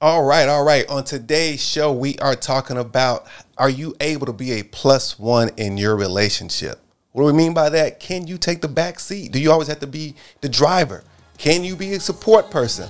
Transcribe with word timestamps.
All 0.00 0.22
right, 0.22 0.48
all 0.48 0.62
right. 0.62 0.88
On 0.88 1.02
today's 1.02 1.60
show, 1.60 1.92
we 1.92 2.16
are 2.18 2.36
talking 2.36 2.76
about 2.76 3.26
are 3.56 3.68
you 3.68 3.96
able 3.98 4.26
to 4.26 4.32
be 4.32 4.52
a 4.52 4.62
plus 4.62 5.18
one 5.18 5.50
in 5.56 5.76
your 5.76 5.96
relationship? 5.96 6.78
What 7.10 7.22
do 7.22 7.26
we 7.26 7.32
mean 7.32 7.52
by 7.52 7.68
that? 7.70 7.98
Can 7.98 8.28
you 8.28 8.38
take 8.38 8.60
the 8.60 8.68
back 8.68 9.00
seat? 9.00 9.32
Do 9.32 9.40
you 9.40 9.50
always 9.50 9.66
have 9.66 9.80
to 9.80 9.88
be 9.88 10.14
the 10.40 10.48
driver? 10.48 11.02
Can 11.36 11.64
you 11.64 11.74
be 11.74 11.94
a 11.94 12.00
support 12.00 12.48
person? 12.48 12.88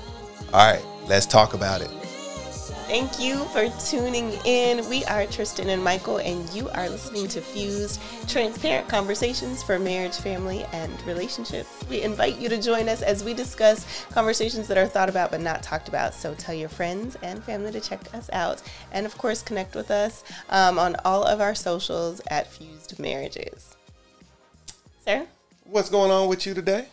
All 0.52 0.70
right, 0.70 0.84
let's 1.06 1.24
talk 1.24 1.54
about 1.54 1.80
it. 1.80 1.97
Thank 2.88 3.20
you 3.20 3.44
for 3.48 3.68
tuning 3.86 4.32
in. 4.46 4.88
We 4.88 5.04
are 5.04 5.24
Tristin 5.24 5.66
and 5.66 5.84
Michael, 5.84 6.16
and 6.16 6.48
you 6.54 6.70
are 6.70 6.88
listening 6.88 7.28
to 7.28 7.42
Fused 7.42 8.00
Transparent 8.26 8.88
Conversations 8.88 9.62
for 9.62 9.78
Marriage, 9.78 10.16
Family, 10.16 10.64
and 10.72 10.90
Relationships. 11.02 11.68
We 11.90 12.00
invite 12.00 12.38
you 12.38 12.48
to 12.48 12.56
join 12.56 12.88
us 12.88 13.02
as 13.02 13.22
we 13.22 13.34
discuss 13.34 14.06
conversations 14.08 14.68
that 14.68 14.78
are 14.78 14.86
thought 14.86 15.10
about 15.10 15.30
but 15.30 15.42
not 15.42 15.62
talked 15.62 15.88
about. 15.88 16.14
So 16.14 16.32
tell 16.36 16.54
your 16.54 16.70
friends 16.70 17.18
and 17.22 17.44
family 17.44 17.72
to 17.72 17.80
check 17.82 18.14
us 18.14 18.30
out. 18.32 18.62
And 18.90 19.04
of 19.04 19.18
course, 19.18 19.42
connect 19.42 19.74
with 19.74 19.90
us 19.90 20.24
um, 20.48 20.78
on 20.78 20.96
all 21.04 21.24
of 21.24 21.42
our 21.42 21.54
socials 21.54 22.22
at 22.28 22.50
Fused 22.50 22.98
Marriages. 22.98 23.76
Sarah? 25.04 25.26
What's 25.64 25.90
going 25.90 26.10
on 26.10 26.26
with 26.26 26.46
you 26.46 26.54
today? 26.54 26.86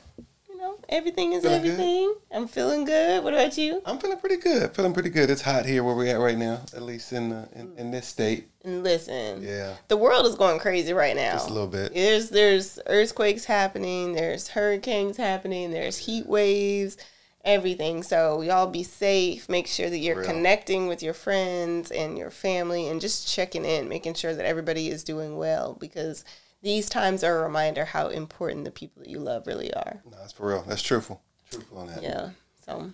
Everything 0.89 1.33
is 1.33 1.43
Feeling 1.43 1.57
everything. 1.57 2.07
good? 2.07 2.37
I'm 2.37 2.47
feeling 2.47 2.85
good. 2.85 3.23
What 3.23 3.33
about 3.33 3.57
you? 3.57 3.81
I'm 3.85 3.97
feeling 3.99 4.17
pretty 4.19 4.37
good. 4.37 4.75
Feeling 4.75 4.93
pretty 4.93 5.09
good. 5.09 5.29
It's 5.29 5.41
hot 5.41 5.65
here 5.65 5.83
where 5.83 5.95
we're 5.95 6.13
at 6.15 6.19
right 6.19 6.37
now, 6.37 6.61
at 6.75 6.81
least 6.81 7.11
in 7.13 7.29
the, 7.29 7.47
in, 7.53 7.73
in 7.77 7.91
this 7.91 8.07
state. 8.07 8.47
Listen, 8.63 9.41
Yeah. 9.43 9.75
the 9.87 9.97
world 9.97 10.25
is 10.25 10.35
going 10.35 10.59
crazy 10.59 10.93
right 10.93 11.15
now. 11.15 11.33
Just 11.33 11.49
a 11.49 11.53
little 11.53 11.67
bit. 11.67 11.93
There's 11.93 12.29
there's 12.29 12.79
earthquakes 12.87 13.45
happening. 13.45 14.13
There's 14.13 14.47
hurricanes 14.49 15.17
happening. 15.17 15.71
There's 15.71 15.97
heat 15.97 16.25
waves. 16.27 16.97
Everything. 17.43 18.01
So 18.01 18.41
y'all 18.41 18.65
be 18.65 18.81
safe. 18.81 19.47
Make 19.49 19.67
sure 19.67 19.87
that 19.87 19.99
you're 19.99 20.17
Real. 20.17 20.25
connecting 20.25 20.87
with 20.87 21.03
your 21.03 21.13
friends 21.13 21.91
and 21.91 22.17
your 22.17 22.31
family, 22.31 22.87
and 22.87 22.99
just 22.99 23.27
checking 23.31 23.65
in, 23.65 23.87
making 23.87 24.15
sure 24.15 24.33
that 24.33 24.45
everybody 24.47 24.87
is 24.89 25.03
doing 25.03 25.37
well 25.37 25.77
because 25.79 26.25
these 26.61 26.89
times 26.89 27.23
are 27.23 27.39
a 27.39 27.43
reminder 27.43 27.85
how 27.85 28.07
important 28.07 28.65
the 28.65 28.71
people 28.71 29.03
that 29.03 29.09
you 29.09 29.19
love 29.19 29.47
really 29.47 29.73
are. 29.73 30.01
No, 30.05 30.17
that's 30.17 30.33
for 30.33 30.47
real. 30.47 30.63
That's 30.67 30.81
truthful. 30.81 31.21
Truthful 31.51 31.77
on 31.77 31.87
that. 31.87 32.01
Yeah. 32.01 32.29
So, 32.65 32.91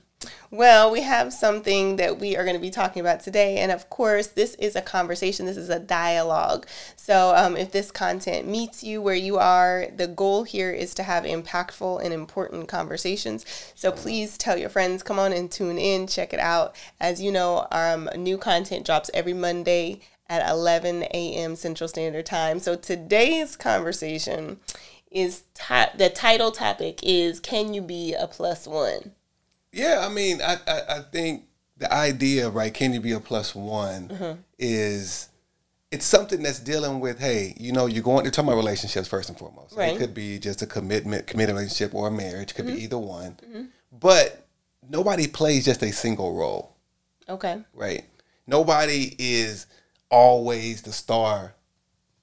well, 0.52 0.92
we 0.92 1.02
have 1.02 1.32
something 1.32 1.96
that 1.96 2.20
we 2.20 2.36
are 2.36 2.44
going 2.44 2.58
to 2.58 2.62
be 2.62 2.70
talking 2.70 3.00
about 3.00 3.22
today. 3.22 3.60
And 3.60 3.72
of 3.72 3.90
course, 3.90 4.28
this 4.28 4.56
is 4.56 4.76
a 4.76 4.82
conversation, 4.82 5.46
this 5.46 5.56
is 5.56 5.70
a 5.70 5.80
dialogue. 5.80 6.68
So, 6.98 7.34
um, 7.36 7.56
if 7.56 7.72
this 7.72 7.90
content 7.90 8.48
meets 8.48 8.84
you 8.84 9.02
where 9.02 9.16
you 9.16 9.38
are, 9.38 9.88
the 9.96 10.08
goal 10.08 10.44
here 10.44 10.72
is 10.72 10.94
to 10.96 11.04
have 11.04 11.24
impactful 11.24 12.04
and 12.04 12.14
important 12.14 12.68
conversations. 12.68 13.46
So, 13.76 13.94
please 13.94 14.38
tell 14.38 14.58
your 14.58 14.70
friends, 14.70 15.04
come 15.04 15.18
on 15.18 15.32
and 15.32 15.50
tune 15.50 15.78
in, 15.78 16.06
check 16.06 16.34
it 16.34 16.40
out. 16.42 16.76
As 17.00 17.22
you 17.22 17.32
know, 17.32 17.68
um, 17.72 18.10
new 18.18 18.38
content 18.38 18.86
drops 18.86 19.10
every 19.14 19.34
Monday 19.34 20.02
at 20.32 20.50
11 20.50 21.04
a.m. 21.14 21.58
Central 21.58 21.90
Standard 21.90 22.26
Time. 22.26 22.60
So, 22.60 22.76
today's 22.78 23.58
conversation 23.58 24.58
is 25.12 25.44
ti- 25.54 25.92
the 25.98 26.10
title 26.10 26.52
topic 26.52 27.02
is 27.04 27.42
Can 27.42 27.74
You 27.74 27.82
Be 27.82 28.14
a 28.14 28.28
Plus 28.28 28.66
One? 28.66 29.12
Yeah, 29.74 30.06
I 30.06 30.10
mean, 30.12 30.42
I, 30.42 30.56
I, 30.66 30.82
I 30.98 31.00
think 31.12 31.44
the 31.78 31.94
idea, 31.94 32.50
right, 32.50 32.74
can 32.74 32.94
you 32.94 33.02
be 33.02 33.12
a 33.12 33.20
plus 33.20 33.54
one, 33.54 34.08
Mm-hmm. 34.08 34.40
is 34.58 35.28
it's 35.92 36.06
something 36.06 36.42
that's 36.44 36.60
dealing 36.60 37.02
with, 37.02 37.20
hey, 37.20 37.54
you 37.58 37.74
know, 37.74 37.86
you're 37.86 38.04
going, 38.04 38.24
to 38.24 38.32
talk 38.32 38.46
about 38.46 38.56
relationships 38.56 39.10
first 39.10 39.28
and 39.28 39.38
foremost. 39.38 39.76
Right. 39.76 39.88
Mm-hmm. 39.94 39.96
It 39.98 40.00
could 40.06 40.14
be 40.14 40.40
just 40.40 40.62
a 40.62 40.66
commitment, 40.66 41.28
committed 41.28 41.56
relationship 41.56 41.94
or 41.94 42.08
a 42.08 42.12
marriage, 42.12 42.56
could 42.56 42.68
be 42.68 42.82
either 42.84 42.98
one. 42.98 43.38
But 43.92 44.46
nobody 44.90 45.28
plays 45.28 45.66
just 45.66 45.84
a 45.84 45.92
single 45.92 46.34
role, 46.34 46.74
Okay. 47.28 47.62
right? 47.74 48.06
Nobody 48.48 49.14
is 49.20 49.66
always 50.12 50.82
the 50.84 50.92
star 50.92 51.56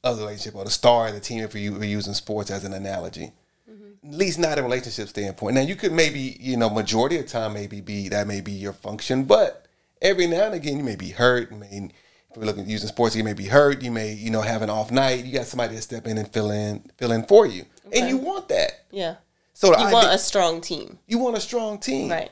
of 0.04 0.16
the 0.16 0.22
relationship 0.22 0.54
or 0.54 0.64
the 0.64 0.70
star 0.70 1.08
of 1.08 1.14
the 1.14 1.20
team 1.20 1.42
if 1.42 1.54
we- 1.54 1.70
we're 1.70 1.84
using 1.84 2.14
sports 2.14 2.50
as 2.50 2.64
an 2.64 2.72
analogy 2.72 3.32
mm-hmm. 3.68 4.08
at 4.08 4.14
least 4.14 4.38
not 4.38 4.58
a 4.58 4.62
relationship 4.62 5.08
standpoint. 5.08 5.54
Now 5.56 5.62
you 5.62 5.74
could 5.74 5.92
maybe, 5.92 6.36
you 6.38 6.56
know, 6.56 6.70
majority 6.70 7.18
of 7.18 7.26
time 7.26 7.54
maybe 7.54 7.80
be 7.80 8.08
that 8.10 8.26
may 8.26 8.40
be 8.40 8.52
your 8.52 8.72
function, 8.72 9.24
but 9.24 9.66
every 10.00 10.26
now 10.26 10.42
and 10.44 10.54
again 10.54 10.78
you 10.78 10.84
may 10.84 10.96
be 10.96 11.10
hurt. 11.10 11.50
You 11.50 11.56
may 11.56 11.90
if 12.30 12.36
we're 12.36 12.44
looking 12.44 12.64
at 12.64 12.68
using 12.68 12.88
sports, 12.88 13.16
you 13.16 13.24
may 13.24 13.32
be 13.32 13.46
hurt. 13.46 13.82
You 13.82 13.90
may, 13.90 14.12
you 14.12 14.30
know, 14.30 14.42
have 14.42 14.60
an 14.62 14.68
off 14.70 14.90
night. 14.90 15.24
You 15.24 15.32
got 15.32 15.46
somebody 15.46 15.74
to 15.76 15.82
step 15.82 16.06
in 16.06 16.18
and 16.18 16.28
fill 16.30 16.50
in 16.50 16.90
fill 16.98 17.12
in 17.12 17.24
for 17.24 17.46
you. 17.46 17.64
And 17.92 18.08
you 18.08 18.18
want 18.18 18.48
that. 18.48 18.84
Yeah. 18.90 19.16
So 19.54 19.68
You 19.68 19.74
idea, 19.74 19.92
want 19.92 20.14
a 20.14 20.18
strong 20.18 20.60
team. 20.60 20.98
you 21.06 21.18
want 21.18 21.36
a 21.36 21.40
strong 21.40 21.78
team. 21.78 22.10
Right. 22.10 22.30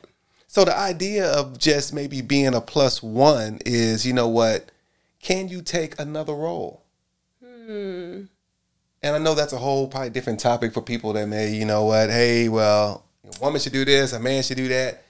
So 0.48 0.64
the 0.64 0.76
idea 0.76 1.26
of 1.32 1.58
just 1.58 1.92
maybe 1.92 2.20
being 2.20 2.54
a 2.54 2.60
plus 2.60 3.02
one 3.02 3.58
is, 3.66 4.06
you 4.06 4.12
know 4.12 4.28
what, 4.28 4.70
can 5.26 5.48
you 5.48 5.60
take 5.60 5.98
another 5.98 6.32
role? 6.34 6.84
And 7.68 8.28
I 9.02 9.18
know 9.18 9.34
that's 9.34 9.52
a 9.52 9.58
whole 9.58 9.88
probably 9.88 10.10
different 10.10 10.38
topic 10.38 10.72
for 10.72 10.80
people 10.82 11.12
that 11.14 11.26
may, 11.26 11.52
you 11.52 11.64
know 11.64 11.84
what, 11.84 12.10
hey, 12.10 12.48
well, 12.48 13.04
a 13.24 13.44
woman 13.44 13.60
should 13.60 13.72
do 13.72 13.84
this, 13.84 14.12
a 14.12 14.20
man 14.20 14.44
should 14.44 14.56
do 14.56 14.68
that. 14.68 15.02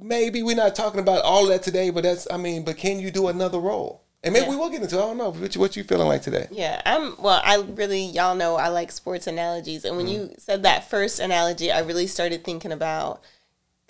Maybe 0.00 0.42
we're 0.44 0.54
not 0.56 0.74
talking 0.76 1.00
about 1.00 1.22
all 1.24 1.42
of 1.44 1.48
that 1.48 1.62
today, 1.64 1.90
but 1.90 2.04
that's, 2.04 2.28
I 2.30 2.36
mean, 2.36 2.64
but 2.64 2.76
can 2.76 3.00
you 3.00 3.10
do 3.10 3.26
another 3.28 3.58
role? 3.58 4.02
And 4.24 4.32
maybe 4.32 4.44
Yeah. 4.44 4.50
we 4.50 4.56
will 4.56 4.70
get 4.70 4.80
into. 4.82 4.96
it. 4.96 5.00
I 5.00 5.02
don't 5.02 5.18
know. 5.18 5.30
What 5.30 5.54
you, 5.56 5.60
what 5.60 5.76
you 5.76 5.82
feeling 5.82 6.06
like 6.06 6.22
today? 6.22 6.46
Yeah. 6.52 6.80
I'm 6.86 7.20
well, 7.20 7.40
I 7.44 7.56
really 7.56 8.04
y'all 8.04 8.36
know 8.36 8.54
I 8.54 8.68
like 8.68 8.92
sports 8.92 9.26
analogies. 9.26 9.84
And 9.84 9.96
when 9.96 10.06
Mm-hmm. 10.06 10.14
you 10.30 10.34
said 10.38 10.62
that 10.62 10.88
first 10.88 11.18
analogy, 11.18 11.72
I 11.72 11.80
really 11.80 12.06
started 12.06 12.44
thinking 12.44 12.70
about 12.70 13.20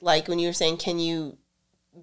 like 0.00 0.28
when 0.28 0.38
you 0.38 0.48
were 0.48 0.54
saying 0.54 0.78
can 0.78 0.98
you 0.98 1.36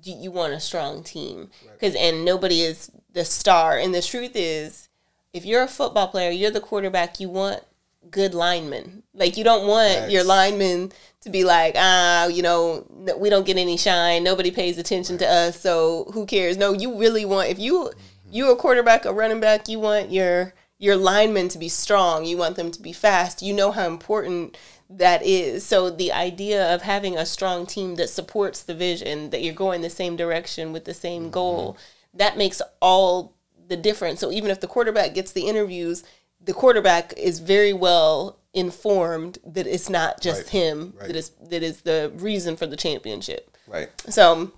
you 0.04 0.32
want 0.32 0.54
a 0.54 0.60
strong 0.60 1.04
team? 1.04 1.50
Cuz 1.80 1.96
and 1.96 2.24
nobody 2.24 2.62
is 2.62 2.92
the 3.14 3.26
star 3.26 3.78
and 3.78 3.94
the 3.94 4.02
truth 4.02 4.32
is 4.36 4.90
if 5.34 5.46
you're 5.46 5.64
a 5.64 5.68
football 5.68 6.08
player, 6.08 6.32
you're 6.32 6.52
the 6.52 6.60
quarterback, 6.60 7.20
you 7.20 7.30
want 7.30 7.64
good 8.10 8.34
linemen. 8.34 9.04
Like 9.14 9.38
you 9.38 9.44
don't 9.44 9.68
want 9.68 10.10
your 10.10 10.24
linemen 10.24 10.92
to 11.22 11.30
be 11.30 11.44
like, 11.44 11.76
ah, 11.78 12.28
you 12.28 12.42
know, 12.42 12.86
we 13.18 13.30
don't 13.30 13.46
get 13.46 13.58
any 13.58 13.78
shine. 13.78 14.24
Nobody 14.24 14.52
pays 14.52 14.78
attention 14.78 15.18
to 15.20 15.28
us, 15.28 15.60
so 15.60 16.10
who 16.14 16.26
cares? 16.26 16.58
No, 16.58 16.74
you 16.74 16.98
really 16.98 17.26
want 17.26 17.50
if 17.50 17.60
you 17.60 17.92
you're 18.32 18.52
a 18.52 18.56
quarterback, 18.56 19.06
a 19.06 19.14
running 19.14 19.40
back, 19.40 19.68
you 19.68 19.80
want 19.80 20.12
your 20.12 20.54
your 20.78 20.96
linemen 20.96 21.50
to 21.50 21.58
be 21.58 21.70
strong. 21.70 22.26
You 22.26 22.38
want 22.38 22.56
them 22.56 22.72
to 22.72 22.82
be 22.82 22.94
fast. 22.94 23.42
You 23.42 23.54
know 23.54 23.72
how 23.72 23.86
important 23.86 24.58
that 24.90 25.24
is. 25.24 25.66
So 25.66 25.90
the 25.90 26.12
idea 26.12 26.74
of 26.74 26.82
having 26.82 27.18
a 27.18 27.26
strong 27.26 27.66
team 27.66 27.96
that 27.96 28.10
supports 28.10 28.64
the 28.64 28.74
vision, 28.74 29.30
that 29.30 29.44
you're 29.44 29.54
going 29.54 29.82
the 29.82 29.90
same 29.90 30.16
direction 30.16 30.74
with 30.74 30.86
the 30.86 30.94
same 30.94 31.24
mm-hmm. 31.24 31.32
goal, 31.32 31.78
that 32.14 32.38
makes 32.38 32.62
all 32.82 33.36
the 33.68 33.78
difference. 33.78 34.20
So 34.20 34.32
even 34.32 34.50
if 34.50 34.60
the 34.60 34.68
quarterback 34.68 35.14
gets 35.14 35.32
the 35.32 35.48
interviews, 35.48 36.04
the 36.42 36.54
quarterback 36.54 37.14
is 37.18 37.40
very 37.40 37.74
well 37.74 38.40
informed 38.54 39.38
that 39.46 39.68
it's 39.68 39.90
not 39.90 40.22
just 40.22 40.46
Right, 40.46 40.50
him 40.50 40.94
right. 40.98 41.08
that 41.08 41.16
is 41.16 41.30
that 41.50 41.62
is 41.62 41.82
the 41.82 42.12
reason 42.16 42.56
for 42.56 42.66
the 42.66 42.76
championship. 42.76 43.56
Right. 43.68 43.90
So 44.12 44.52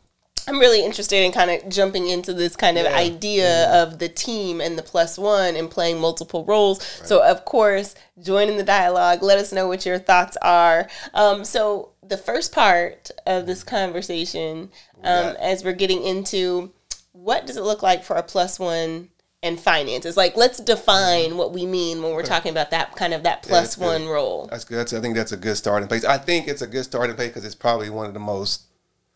I'm 0.47 0.59
really 0.59 0.84
interested 0.84 1.24
in 1.24 1.31
kind 1.31 1.52
of 1.52 1.69
jumping 1.69 2.07
into 2.07 2.34
this 2.34 2.56
kind 2.56 2.78
of 2.78 2.85
Yeah. 2.85 2.96
idea 2.96 3.69
of 3.84 4.00
the 4.00 4.09
team 4.09 4.62
and 4.62 4.78
the 4.78 4.84
plus 4.84 5.18
one 5.18 5.56
and 5.56 5.69
playing 5.69 6.00
multiple 6.00 6.46
roles. 6.46 6.81
So, 7.03 7.24
of 7.24 7.46
course, 7.46 7.96
join 8.22 8.50
in 8.50 8.57
the 8.57 8.63
dialogue. 8.63 9.22
Let 9.22 9.38
us 9.38 9.52
know 9.52 9.68
what 9.68 9.85
your 9.85 10.00
thoughts 10.00 10.38
are. 10.41 10.88
Um, 11.13 11.44
so, 11.46 11.90
the 12.03 12.18
first 12.18 12.52
part 12.52 13.12
of 13.25 13.46
this 13.46 13.63
conversation, 13.63 14.72
um, 15.03 15.35
as 15.40 15.63
we're 15.63 15.74
getting 15.74 16.03
into 16.03 16.72
what 17.13 17.46
does 17.46 17.58
it 17.58 17.63
look 17.63 17.84
like 17.84 18.03
for 18.03 18.16
a 18.16 18.23
plus 18.23 18.59
one 18.59 19.09
and 19.44 19.59
finances? 19.59 20.16
Like, 20.18 20.35
let's 20.38 20.59
define 20.59 21.38
what 21.38 21.52
we 21.53 21.66
mean 21.66 22.02
when 22.02 22.13
we're 22.13 22.23
talking 22.23 22.52
about 22.52 22.72
that 22.72 22.96
kind 22.96 23.13
of 23.13 23.23
that 23.23 23.44
plus 23.44 23.75
good. 23.75 23.85
one 23.85 24.08
role. 24.08 24.47
That's 24.50 24.63
good. 24.63 24.78
That's, 24.78 24.94
I 24.94 25.00
think 25.02 25.16
that's 25.16 25.31
a 25.31 25.38
good 25.38 25.56
starting 25.58 25.88
place. 25.88 26.06
I 26.06 26.18
think 26.18 26.47
it's 26.47 26.62
a 26.62 26.68
good 26.68 26.84
starting 26.84 27.16
place 27.16 27.29
because 27.29 27.46
it's 27.46 27.56
probably 27.56 27.90
one 27.90 28.06
of 28.08 28.13
the 28.13 28.19
most 28.19 28.63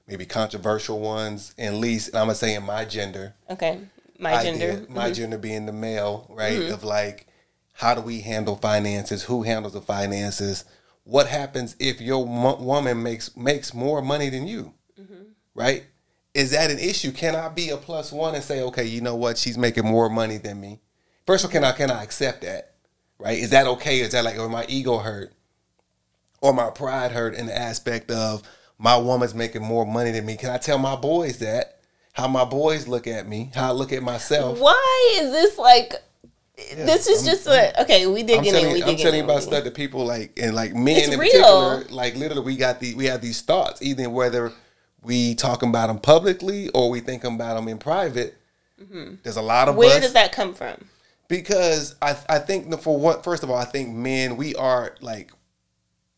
maybe 0.07 0.25
controversial 0.25 0.99
ones, 0.99 1.53
at 1.57 1.73
least, 1.73 2.09
and 2.09 2.17
I'm 2.17 2.25
going 2.25 2.33
to 2.33 2.39
say 2.39 2.55
in 2.55 2.63
my 2.63 2.85
gender. 2.85 3.33
Okay. 3.49 3.79
My 4.17 4.41
gender. 4.43 4.81
Mm-hmm. 4.81 4.93
my 4.93 5.11
gender 5.11 5.37
being 5.37 5.65
the 5.65 5.73
male, 5.73 6.27
right? 6.29 6.71
Of 6.71 6.83
like, 6.83 7.27
how 7.73 7.93
do 7.93 8.01
we 8.01 8.21
handle 8.21 8.55
finances? 8.55 9.23
Who 9.23 9.43
handles 9.43 9.73
the 9.73 9.81
finances? 9.81 10.63
What 11.03 11.27
happens 11.27 11.75
if 11.79 11.99
your 11.99 12.25
mo- 12.25 12.61
woman 12.61 13.03
makes 13.03 13.35
makes 13.35 13.73
more 13.73 14.01
money 14.01 14.29
than 14.29 14.47
you? 14.47 14.73
Mm-hmm. 14.99 15.23
Right? 15.53 15.83
Is 16.33 16.51
that 16.51 16.71
an 16.71 16.79
issue? 16.79 17.11
Can 17.11 17.35
I 17.35 17.49
be 17.49 17.69
a 17.69 17.77
plus 17.77 18.11
one 18.11 18.35
and 18.35 18.43
say, 18.43 18.61
okay, 18.61 18.85
you 18.85 19.01
know 19.01 19.15
what? 19.15 19.37
She's 19.37 19.57
making 19.57 19.85
more 19.85 20.09
money 20.09 20.37
than 20.37 20.59
me. 20.59 20.79
First 21.27 21.43
of 21.43 21.49
all, 21.49 21.53
can 21.53 21.63
I 21.65 21.73
can 21.73 21.91
I 21.91 22.03
accept 22.03 22.41
that? 22.41 22.75
Right? 23.19 23.37
Is 23.37 23.49
that 23.49 23.67
okay? 23.67 23.99
Is 23.99 24.11
that 24.11 24.23
like, 24.23 24.39
or 24.39 24.49
my 24.49 24.65
ego 24.69 24.97
hurt, 24.99 25.33
or 26.41 26.53
my 26.53 26.69
pride 26.69 27.11
hurt 27.11 27.35
in 27.35 27.47
the 27.47 27.57
aspect 27.57 28.11
of 28.11 28.43
my 28.77 28.97
woman's 28.97 29.33
making 29.35 29.63
more 29.63 29.85
money 29.85 30.11
than 30.11 30.25
me? 30.25 30.35
Can 30.37 30.49
I 30.49 30.57
tell 30.57 30.77
my 30.77 30.95
boys 30.95 31.39
that? 31.39 31.79
How 32.13 32.27
my 32.27 32.45
boys 32.45 32.87
look 32.87 33.07
at 33.07 33.27
me? 33.27 33.51
How 33.53 33.69
I 33.69 33.71
look 33.71 33.91
at 33.91 34.01
myself? 34.03 34.59
Why 34.59 35.17
is 35.19 35.31
this 35.31 35.57
like? 35.57 35.93
this 36.77 37.07
is 37.07 37.19
I'm- 37.19 37.25
just 37.35 37.45
what 37.47 37.79
okay. 37.81 38.07
We 38.07 38.23
digging 38.23 38.55
in. 38.55 38.71
We 38.73 38.81
I'm 38.83 38.95
telling 38.95 39.17
you 39.19 39.23
about 39.25 39.43
stuff 39.43 39.65
that 39.65 39.75
people 39.75 40.05
like, 40.05 40.37
and 40.41 40.55
like 40.55 40.73
men 40.73 40.95
It's 40.97 41.07
in 41.09 41.19
real. 41.19 41.31
particular, 41.31 41.83
like 41.89 42.15
literally, 42.15 42.43
we 42.43 42.55
got 42.55 42.79
the 42.79 42.95
we 42.95 43.05
have 43.05 43.21
these 43.21 43.41
thoughts, 43.41 43.81
either 43.81 44.09
whether 44.09 44.53
we 45.03 45.35
talking 45.35 45.69
about 45.69 45.87
them 45.87 45.99
publicly 45.99 46.69
or 46.69 46.89
we 46.89 46.99
thinking 47.01 47.35
about 47.35 47.55
them 47.55 47.67
in 47.67 47.77
private. 47.77 48.37
There's 49.23 49.35
a 49.37 49.41
lot 49.41 49.67
of 49.67 49.73
Mm-hmm. 49.75 49.79
Where 49.79 49.97
us 49.97 50.01
does 50.03 50.13
that 50.13 50.31
come 50.31 50.53
from? 50.53 50.85
because 51.27 51.95
I 52.01 52.15
I 52.29 52.39
think 52.39 52.79
for 52.81 52.97
what 52.97 53.23
first 53.23 53.43
of 53.43 53.49
all 53.49 53.57
I 53.57 53.65
think 53.65 53.89
men 53.93 54.37
we 54.37 54.55
are 54.55 54.95
like 55.01 55.31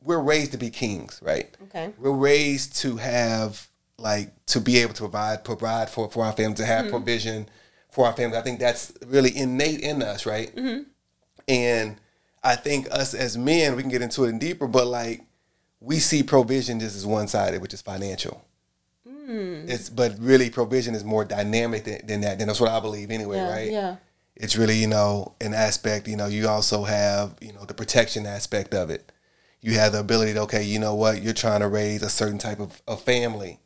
we're 0.08 0.22
raised 0.22 0.54
to 0.54 0.58
be 0.58 0.70
kings, 0.70 1.20
right? 1.22 1.56
Okay. 1.64 1.94
We're 2.00 2.12
raised 2.12 2.78
to 2.78 2.96
have 2.96 3.68
like 4.00 4.34
to 4.48 4.62
be 4.62 4.78
able 4.78 4.94
to 4.94 5.02
provide 5.02 5.44
provide 5.44 5.90
for 5.90 6.10
for 6.10 6.24
our 6.24 6.32
family 6.32 6.56
to 6.56 6.66
have 6.66 6.86
mm-hmm. 6.86 6.92
provision 6.92 7.50
for 7.90 8.06
our 8.06 8.14
family. 8.14 8.38
I 8.38 8.42
think 8.42 8.60
that's 8.60 8.94
really 9.06 9.36
innate 9.36 9.82
in 9.82 10.02
us, 10.02 10.26
right? 10.26 10.56
Mm-hmm. 10.56 10.84
And 11.50 11.98
I 12.42 12.56
think 12.56 12.88
us 12.92 13.14
as 13.14 13.38
men, 13.38 13.76
we 13.76 13.82
can 13.82 13.92
get 13.92 14.02
into 14.02 14.24
it 14.24 14.30
in 14.30 14.40
deeper, 14.40 14.68
but 14.68 14.88
like 14.88 15.24
we 15.82 16.00
see 16.00 16.24
provision 16.24 16.80
just 16.80 16.96
as 16.96 17.06
one 17.06 17.28
sided, 17.28 17.62
which 17.62 17.74
is 17.74 17.82
financial. 17.82 18.46
Mm. 19.08 19.70
It's 19.70 19.90
but 19.90 20.16
really 20.20 20.50
provision 20.50 20.96
is 20.96 21.04
more 21.04 21.26
dynamic 21.26 21.84
than, 21.84 22.06
than 22.08 22.22
that. 22.22 22.38
Then 22.38 22.48
that's 22.48 22.62
what 22.62 22.72
I 22.72 22.80
believe 22.80 23.12
anyway, 23.12 23.38
Yeah, 23.38 23.52
right? 23.52 23.72
yeah. 23.72 23.96
It's 24.38 24.56
really 24.56 24.76
you 24.76 24.88
know 24.88 25.34
an 25.42 25.54
aspect. 25.54 26.08
You 26.08 26.16
know, 26.16 26.28
you 26.28 26.48
also 26.48 26.86
have 26.86 27.36
you 27.42 27.52
know 27.52 27.66
the 27.66 27.74
protection 27.74 28.26
aspect 28.26 28.74
of 28.74 28.90
it. 28.90 29.12
You 29.62 29.74
have 29.74 29.92
the 29.92 30.00
ability 30.00 30.34
to 30.34 30.42
okay, 30.42 30.64
you 30.64 30.80
know 30.80 30.96
what, 30.96 31.22
you're 31.22 31.34
trying 31.34 31.62
to 31.62 31.68
raise 31.68 32.04
a 32.04 32.10
certain 32.10 32.38
type 32.38 32.60
of, 32.60 32.82
of 32.88 33.02
family 33.02 33.60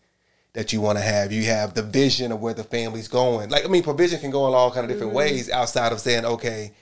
that 0.54 0.74
you 0.74 0.82
want 0.82 0.98
to 0.98 1.04
have. 1.04 1.32
You 1.32 1.44
have 1.46 1.74
the 1.74 1.84
vision 1.84 2.32
of 2.32 2.42
where 2.42 2.54
the 2.54 2.64
family's 2.64 3.08
going. 3.08 3.50
Like 3.50 3.66
I 3.66 3.68
mean, 3.68 3.84
provision 3.84 4.20
can 4.20 4.32
go 4.32 4.48
in 4.48 4.54
all 4.54 4.72
kind 4.72 4.86
of 4.86 4.90
different 4.90 5.10
mm-hmm. 5.10 5.18
ways 5.18 5.50
outside 5.50 5.92
of 5.92 6.00
saying 6.00 6.26
okay, 6.26 6.74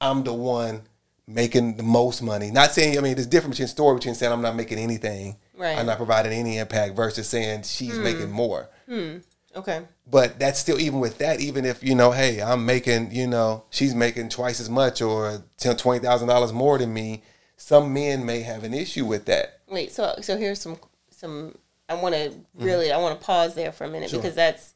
I'm 0.00 0.24
the 0.24 0.32
one 0.32 0.82
making 1.26 1.76
the 1.76 1.82
most 1.82 2.22
money. 2.22 2.50
Not 2.50 2.72
saying 2.72 2.98
I 2.98 3.00
mean 3.00 3.14
there's 3.14 3.26
difference 3.26 3.56
between 3.56 3.68
story 3.68 3.96
between 3.96 4.14
saying 4.14 4.32
I'm 4.32 4.42
not 4.42 4.56
making 4.56 4.78
anything, 4.78 5.36
Right. 5.56 5.78
I'm 5.78 5.86
not 5.86 5.98
providing 5.98 6.32
any 6.32 6.58
impact 6.58 6.96
versus 6.96 7.28
saying 7.28 7.62
she's 7.62 7.96
hmm. 7.96 8.02
making 8.02 8.30
more. 8.30 8.68
Hmm. 8.88 9.18
Okay. 9.56 9.82
But 10.10 10.38
that's 10.38 10.58
still 10.58 10.80
even 10.80 10.98
with 10.98 11.18
that, 11.18 11.40
even 11.40 11.64
if 11.64 11.82
you 11.82 11.94
know, 11.94 12.10
hey, 12.10 12.42
I'm 12.42 12.66
making, 12.66 13.12
you 13.12 13.26
know, 13.26 13.64
she's 13.70 13.94
making 13.94 14.28
twice 14.30 14.60
as 14.60 14.68
much 14.68 15.00
or 15.00 15.42
ten, 15.56 15.76
twenty 15.76 16.04
thousand 16.04 16.28
dollars 16.28 16.52
more 16.52 16.76
than 16.78 16.92
me. 16.92 17.22
Some 17.56 17.92
men 17.92 18.24
may 18.26 18.40
have 18.40 18.64
an 18.64 18.74
issue 18.74 19.04
with 19.04 19.26
that. 19.26 19.60
Wait, 19.68 19.92
so 19.92 20.16
so 20.20 20.36
here's 20.36 20.60
some 20.60 20.78
some 21.10 21.56
I 21.88 21.94
want 21.94 22.14
to 22.14 22.30
mm-hmm. 22.30 22.64
really 22.64 22.92
I 22.92 22.98
want 22.98 23.18
to 23.18 23.24
pause 23.24 23.54
there 23.54 23.72
for 23.72 23.84
a 23.84 23.88
minute 23.88 24.10
Sure. 24.10 24.20
because 24.20 24.34
that's 24.34 24.74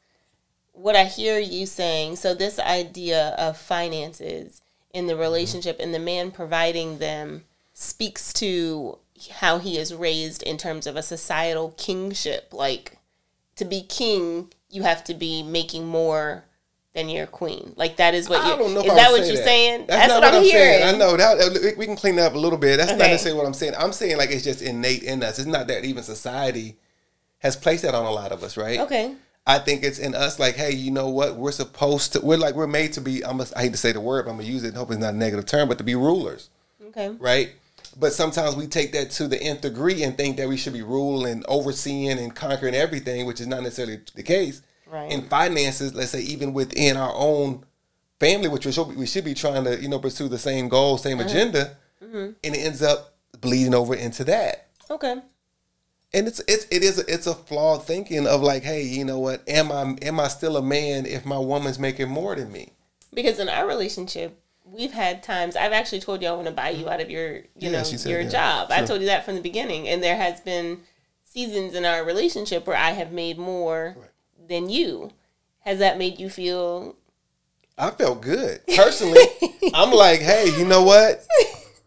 what 0.73 0.95
I 0.95 1.05
hear 1.05 1.39
you 1.39 1.65
saying. 1.65 2.15
So 2.15 2.33
this 2.33 2.59
idea 2.59 3.29
of 3.37 3.57
finances 3.57 4.61
in 4.93 5.07
the 5.07 5.13
mm-hmm. 5.13 5.21
relationship 5.21 5.77
and 5.79 5.93
the 5.93 5.99
man 5.99 6.31
providing 6.31 6.99
them 6.99 7.43
speaks 7.73 8.33
to 8.33 8.97
how 9.31 9.59
he 9.59 9.77
is 9.77 9.93
raised 9.93 10.43
in 10.43 10.57
terms 10.57 10.87
of 10.87 10.95
a 10.95 11.03
societal 11.03 11.73
kingship. 11.77 12.53
Like 12.53 12.97
to 13.55 13.65
be 13.65 13.81
king, 13.81 14.51
you 14.69 14.83
have 14.83 15.03
to 15.05 15.13
be 15.13 15.43
making 15.43 15.85
more 15.87 16.45
than 16.93 17.09
your 17.09 17.27
queen. 17.27 17.73
Like 17.75 17.97
that 17.97 18.13
is 18.13 18.27
what 18.29 18.45
you're. 18.45 18.57
don't 18.57 18.73
know 18.73 18.81
is 18.81 18.89
I 18.91 18.95
that 18.95 19.11
what 19.11 19.25
you're 19.27 19.35
that. 19.35 19.43
saying? 19.45 19.85
That's, 19.87 20.07
not 20.07 20.21
what, 20.21 20.33
I'm 20.33 20.43
hearing. 20.43 20.81
saying. 20.81 20.95
I 20.95 20.97
know 20.97 21.15
that 21.17 21.75
we 21.77 21.85
can 21.85 21.95
clean 21.95 22.15
that 22.17 22.27
up 22.27 22.33
a 22.35 22.39
little 22.39 22.57
bit. 22.57 22.77
That's 22.77 22.91
not 22.91 23.01
Okay. 23.01 23.11
necessarily 23.11 23.37
what 23.39 23.47
I'm 23.47 23.53
saying. 23.53 23.73
I'm 23.77 23.93
saying 23.93 24.17
like 24.17 24.31
it's 24.31 24.43
just 24.43 24.61
innate 24.61 25.03
in 25.03 25.23
us. 25.23 25.37
It's 25.39 25.47
not 25.47 25.67
that 25.67 25.85
even 25.85 26.03
society 26.03 26.77
has 27.39 27.55
placed 27.55 27.83
that 27.83 27.95
on 27.95 28.05
a 28.05 28.11
lot 28.11 28.31
of 28.31 28.43
us, 28.43 28.57
right? 28.57 28.79
Okay. 28.79 29.15
I 29.47 29.57
think 29.59 29.83
it's 29.83 29.97
in 29.99 30.13
us 30.13 30.37
like, 30.39 30.55
hey, 30.55 30.71
you 30.71 30.91
know 30.91 31.09
what? 31.09 31.35
We're 31.35 31.51
supposed 31.51 32.13
to. 32.13 32.21
We're 32.21 32.37
like 32.37 32.55
we're 32.55 32.67
made 32.67 32.93
to 32.93 33.01
be. 33.01 33.23
I'm. 33.25 33.39
A, 33.39 33.45
I 33.55 33.63
hate 33.63 33.71
to 33.71 33.77
say 33.77 33.91
the 33.91 34.01
word, 34.01 34.25
but 34.25 34.31
I'm 34.31 34.37
gonna 34.37 34.49
use 34.49 34.63
it. 34.63 34.73
Hope 34.75 34.91
it's 34.91 34.99
not 34.99 35.13
a 35.13 35.17
negative 35.17 35.45
term, 35.45 35.69
but 35.69 35.77
to 35.79 35.83
be 35.83 35.95
rulers. 35.95 36.49
Okay. 36.89 37.09
right? 37.19 37.51
But 37.99 38.13
sometimes 38.13 38.55
we 38.55 38.67
take 38.67 38.91
that 38.93 39.11
to 39.11 39.27
the 39.27 39.41
nth 39.41 39.61
degree 39.61 40.03
and 40.03 40.15
think 40.15 40.37
that 40.37 40.47
we 40.47 40.57
should 40.57 40.73
be 40.73 40.81
ruling, 40.83 41.43
overseeing, 41.47 42.17
and 42.19 42.33
conquering 42.35 42.75
everything, 42.75 43.25
which 43.25 43.39
is 43.41 43.47
not 43.47 43.63
necessarily 43.63 43.99
the 44.15 44.23
case. 44.23 44.61
Right. 44.89 45.11
In 45.11 45.27
finances, 45.29 45.93
let's 45.93 46.11
say 46.11 46.21
even 46.21 46.53
within 46.53 46.97
our 46.97 47.13
own 47.13 47.63
family, 48.19 48.47
which 48.47 48.65
we 48.65 48.71
should, 48.71 48.95
we 48.95 49.05
should 49.05 49.25
be 49.25 49.33
trying 49.33 49.63
to, 49.65 49.79
you 49.81 49.87
know, 49.87 49.99
pursue 49.99 50.27
the 50.27 50.39
same 50.39 50.67
goal, 50.67 50.97
same 50.97 51.19
uh-huh. 51.19 51.29
agenda, 51.29 51.77
mm-hmm. 52.03 52.31
and 52.43 52.55
it 52.55 52.57
ends 52.57 52.81
up 52.81 53.15
bleeding 53.39 53.75
over 53.75 53.93
into 53.95 54.23
that. 54.25 54.67
Okay. 54.89 55.21
And 56.11 56.27
it's 56.27 56.41
it's 56.47 56.65
it 56.71 56.83
is 56.83 56.97
a, 56.97 57.13
it's 57.13 57.27
a 57.27 57.35
flawed 57.35 57.85
thinking 57.85 58.25
of 58.25 58.41
like, 58.41 58.63
hey, 58.63 58.81
you 58.81 59.05
know 59.05 59.19
what? 59.19 59.47
Am 59.47 59.71
I 59.71 59.95
am 60.01 60.19
I 60.19 60.27
still 60.27 60.57
a 60.57 60.61
man 60.61 61.05
if 61.05 61.23
my 61.23 61.37
woman's 61.37 61.77
making 61.77 62.09
more 62.09 62.35
than 62.35 62.51
me? 62.51 62.73
Because 63.13 63.37
in 63.37 63.47
our 63.47 63.67
relationship, 63.67 64.41
we've 64.65 64.91
had 64.91 65.21
times 65.21 65.55
I've 65.55 65.71
actually 65.71 65.99
told 65.99 66.23
you 66.23 66.27
I 66.27 66.31
want 66.31 66.47
to 66.47 66.53
buy 66.53 66.71
you 66.71 66.85
mm-hmm. 66.85 66.93
out 66.93 67.01
of 67.01 67.11
your 67.11 67.35
you 67.35 67.45
Yeah, 67.57 67.71
know 67.71 67.83
said 67.83 68.09
your 68.09 68.23
that. 68.23 68.31
job. 68.31 68.71
I 68.71 68.83
told 68.85 69.01
you 69.01 69.07
that 69.07 69.23
from 69.23 69.35
the 69.35 69.41
beginning, 69.41 69.87
and 69.87 70.01
there 70.01 70.17
has 70.17 70.41
been 70.41 70.81
seasons 71.25 71.75
in 71.75 71.85
our 71.85 72.03
relationship 72.03 72.65
where 72.65 72.75
I 72.77 72.91
have 72.91 73.11
made 73.11 73.37
more 73.37 73.95
than 74.49 74.69
you. 74.69 75.11
Has 75.59 75.79
that 75.79 75.97
made 75.97 76.19
you 76.19 76.29
feel? 76.29 76.95
I 77.77 77.91
felt 77.91 78.21
good 78.21 78.61
personally. 78.75 79.21
I'm 79.73 79.91
like, 79.91 80.19
hey, 80.19 80.53
you 80.57 80.65
know 80.65 80.83
what? 80.83 81.25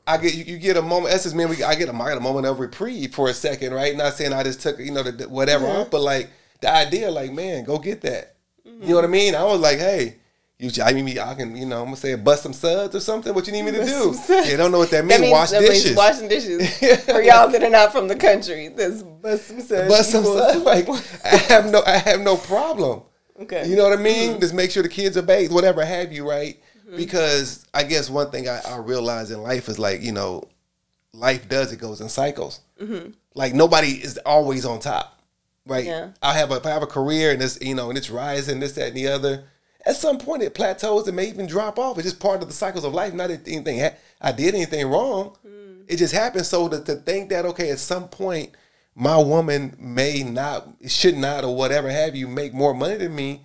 I 0.06 0.16
get 0.16 0.34
you, 0.34 0.44
you 0.44 0.58
get 0.58 0.76
a 0.76 0.82
moment. 0.82 1.12
That's 1.12 1.24
just 1.24 1.34
man. 1.34 1.48
We 1.48 1.62
I 1.62 1.74
get 1.74 1.88
a 1.88 1.94
I 1.94 2.08
get 2.08 2.18
a 2.18 2.20
moment 2.20 2.46
of 2.46 2.58
reprieve 2.58 3.14
for 3.14 3.28
a 3.28 3.34
second, 3.34 3.74
right? 3.74 3.96
Not 3.96 4.14
saying 4.14 4.32
I 4.32 4.42
just 4.42 4.60
took 4.60 4.78
you 4.78 4.90
know 4.90 5.02
the, 5.02 5.28
whatever 5.28 5.66
off, 5.66 5.90
but 5.90 6.00
like 6.00 6.30
the 6.60 6.72
idea, 6.72 7.10
like 7.10 7.32
man, 7.32 7.64
go 7.64 7.78
get 7.78 8.00
that. 8.02 8.36
You 8.64 8.72
know 8.72 8.78
mm-hmm. 8.78 8.94
what 8.94 9.04
I 9.04 9.08
mean? 9.08 9.34
I 9.34 9.44
was 9.44 9.60
like, 9.60 9.78
hey. 9.78 10.16
You, 10.62 10.70
I 10.80 10.92
mean, 10.92 11.18
I 11.18 11.34
can, 11.34 11.56
you 11.56 11.66
know, 11.66 11.80
I'm 11.80 11.86
gonna 11.86 11.96
say 11.96 12.14
bust 12.14 12.44
some 12.44 12.52
suds 12.52 12.94
or 12.94 13.00
something. 13.00 13.34
What 13.34 13.48
you 13.48 13.52
need 13.52 13.62
me 13.62 13.72
to 13.72 13.78
Bust 13.78 14.28
do? 14.28 14.42
They 14.44 14.56
don't 14.56 14.70
know 14.70 14.78
what 14.78 14.90
that 14.90 15.04
means. 15.04 15.18
That 15.18 15.20
means. 15.20 15.32
Wash 15.32 15.50
that 15.50 15.62
means 15.62 15.82
dishes. 15.82 15.96
washing 15.96 16.28
dishes 16.28 16.78
for 17.04 17.20
y'all 17.20 17.50
that 17.50 17.64
are 17.64 17.68
not 17.68 17.90
from 17.90 18.06
the 18.06 18.14
country. 18.14 18.68
This 18.68 19.02
bust 19.02 19.48
some 19.48 19.60
suds. 19.60 19.88
bust 19.88 20.12
some 20.12 20.22
suds. 20.22 20.64
Like 20.64 20.88
I 21.24 21.36
have 21.36 21.66
no, 21.66 21.82
I 21.84 21.96
have 21.98 22.20
no 22.20 22.36
problem. 22.36 23.02
Okay. 23.40 23.68
You 23.68 23.74
know 23.74 23.88
what 23.88 23.98
I 23.98 24.00
mean? 24.00 24.30
Mm-hmm. 24.30 24.40
Just 24.40 24.54
make 24.54 24.70
sure 24.70 24.84
the 24.84 24.88
kids 24.88 25.16
are 25.16 25.22
bathed, 25.22 25.52
whatever 25.52 25.84
have 25.84 26.12
you, 26.12 26.30
right? 26.30 26.62
Mm-hmm. 26.86 26.96
Because 26.96 27.66
I 27.74 27.82
guess 27.82 28.08
one 28.08 28.30
thing 28.30 28.48
I, 28.48 28.60
I 28.64 28.76
realize 28.76 29.32
in 29.32 29.42
life 29.42 29.68
is 29.68 29.80
like, 29.80 30.00
you 30.00 30.12
know, 30.12 30.44
life 31.12 31.48
does, 31.48 31.72
it 31.72 31.78
goes 31.78 32.00
in 32.00 32.08
cycles. 32.08 32.60
Mm-hmm. 32.80 33.10
Like 33.34 33.52
nobody 33.52 33.88
is 33.88 34.16
always 34.18 34.64
on 34.64 34.78
top, 34.78 35.20
right? 35.66 35.86
Yeah. 35.86 36.10
I 36.22 36.34
have 36.34 36.52
a, 36.52 36.56
if 36.56 36.66
I 36.66 36.70
have 36.70 36.84
a 36.84 36.86
career 36.86 37.32
and 37.32 37.42
it's, 37.42 37.60
you 37.60 37.74
know, 37.74 37.88
and 37.88 37.98
it's 37.98 38.10
rising, 38.10 38.60
this, 38.60 38.74
that, 38.74 38.88
and 38.88 38.96
the 38.96 39.08
other. 39.08 39.42
At 39.84 39.96
some 39.96 40.18
point 40.18 40.42
it 40.42 40.54
plateaus 40.54 41.06
and 41.08 41.16
may 41.16 41.26
even 41.28 41.46
drop 41.46 41.78
off. 41.78 41.98
It's 41.98 42.06
just 42.06 42.20
part 42.20 42.40
of 42.42 42.48
the 42.48 42.54
cycles 42.54 42.84
of 42.84 42.94
life. 42.94 43.12
Not 43.14 43.28
that 43.28 43.48
anything, 43.48 43.80
ha- 43.80 43.94
I 44.20 44.32
did 44.32 44.54
anything 44.54 44.86
wrong. 44.88 45.36
It 45.88 45.96
just 45.96 46.14
happened. 46.14 46.46
So 46.46 46.68
to, 46.68 46.80
to 46.84 46.94
think 46.96 47.30
that, 47.30 47.44
okay, 47.46 47.70
at 47.70 47.78
some 47.80 48.08
point, 48.08 48.52
my 48.94 49.16
woman 49.18 49.74
may 49.80 50.22
not, 50.22 50.68
should 50.86 51.16
not, 51.16 51.44
or 51.44 51.56
whatever 51.56 51.90
have 51.90 52.14
you, 52.14 52.28
make 52.28 52.54
more 52.54 52.72
money 52.74 52.96
than 52.96 53.14
me, 53.14 53.42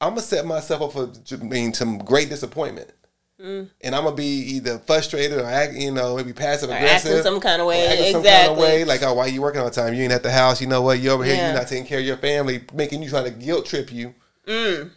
I'm 0.00 0.10
gonna 0.10 0.20
set 0.22 0.46
myself 0.46 0.82
up 0.82 0.92
for, 0.92 1.34
I 1.34 1.42
mean, 1.44 1.74
some 1.74 1.98
great 1.98 2.28
disappointment, 2.28 2.90
and 3.38 3.94
I'm 3.94 4.04
gonna 4.04 4.14
be 4.14 4.24
either 4.54 4.78
frustrated 4.80 5.38
or 5.38 5.46
act, 5.46 5.72
you 5.74 5.90
know, 5.90 6.16
maybe 6.16 6.32
passive 6.34 6.68
aggressive, 6.70 7.22
some 7.22 7.40
kind 7.40 7.60
of 7.60 7.66
way. 7.66 7.86
acting 7.86 8.12
some 8.12 8.22
kind 8.22 8.52
of 8.52 8.58
way, 8.58 8.84
like, 8.84 9.02
oh, 9.02 9.14
why 9.14 9.24
are 9.24 9.28
you 9.28 9.40
working 9.42 9.60
all 9.60 9.66
the 9.68 9.74
time? 9.74 9.94
You 9.94 10.02
ain't 10.04 10.12
at 10.12 10.22
the 10.22 10.30
house. 10.30 10.60
You 10.60 10.66
know 10.68 10.82
what? 10.82 11.00
You 11.00 11.10
over 11.10 11.24
here. 11.24 11.34
Yeah. 11.34 11.46
You're 11.48 11.58
not 11.58 11.68
taking 11.68 11.86
care 11.86 11.98
of 11.98 12.04
your 12.04 12.18
family, 12.18 12.62
making 12.74 13.02
you 13.02 13.08
trying 13.10 13.24
to 13.24 13.30
guilt 13.30 13.66
trip 13.66 13.92
you 13.92 14.14
Mm. 14.46 14.90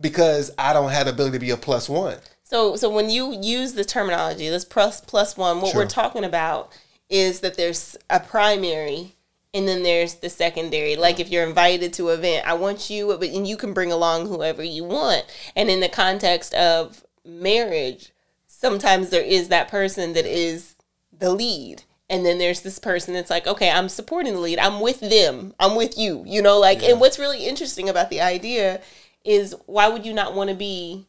Because 0.00 0.50
I 0.58 0.72
don't 0.72 0.90
have 0.90 1.06
the 1.06 1.12
ability 1.12 1.36
to 1.36 1.40
be 1.40 1.50
a 1.50 1.56
plus 1.56 1.88
one. 1.88 2.18
So 2.44 2.76
so 2.76 2.88
when 2.88 3.10
you 3.10 3.36
use 3.40 3.72
the 3.72 3.84
terminology, 3.84 4.48
this 4.48 4.64
plus 4.64 5.00
plus 5.00 5.36
one, 5.36 5.60
what 5.60 5.72
Sure. 5.72 5.82
we're 5.82 5.88
talking 5.88 6.24
about 6.24 6.72
is 7.08 7.40
that 7.40 7.56
there's 7.56 7.96
a 8.10 8.20
primary 8.20 9.16
and 9.54 9.66
then 9.66 9.82
there's 9.82 10.16
the 10.16 10.28
secondary. 10.28 10.96
Like 10.96 11.18
if 11.18 11.30
you're 11.30 11.46
invited 11.46 11.92
to 11.94 12.10
an 12.10 12.18
event, 12.18 12.46
I 12.46 12.54
want 12.54 12.90
you, 12.90 13.16
but 13.18 13.28
and 13.30 13.46
you 13.46 13.56
can 13.56 13.72
bring 13.72 13.90
along 13.90 14.26
whoever 14.28 14.62
you 14.62 14.84
want. 14.84 15.24
And 15.56 15.70
in 15.70 15.80
the 15.80 15.88
context 15.88 16.52
of 16.54 17.04
marriage, 17.24 18.12
sometimes 18.46 19.08
there 19.10 19.22
is 19.22 19.48
that 19.48 19.68
person 19.68 20.12
that 20.12 20.26
is 20.26 20.76
the 21.16 21.30
lead. 21.30 21.82
And 22.08 22.24
then 22.24 22.38
there's 22.38 22.60
this 22.60 22.78
person 22.78 23.14
that's 23.14 23.30
like, 23.30 23.48
okay, 23.48 23.70
I'm 23.70 23.88
supporting 23.88 24.34
the 24.34 24.40
lead. 24.40 24.60
I'm 24.60 24.80
with 24.80 25.00
them. 25.00 25.54
I'm 25.58 25.74
with 25.74 25.98
you. 25.98 26.22
You 26.24 26.40
know, 26.40 26.60
like, 26.60 26.82
and 26.84 27.00
what's 27.00 27.18
really 27.18 27.46
interesting 27.46 27.88
about 27.88 28.10
the 28.10 28.20
idea 28.20 28.80
is 29.26 29.54
why 29.66 29.88
would 29.88 30.06
you 30.06 30.14
not 30.14 30.34
want 30.34 30.50
to 30.50 30.56
be 30.56 31.06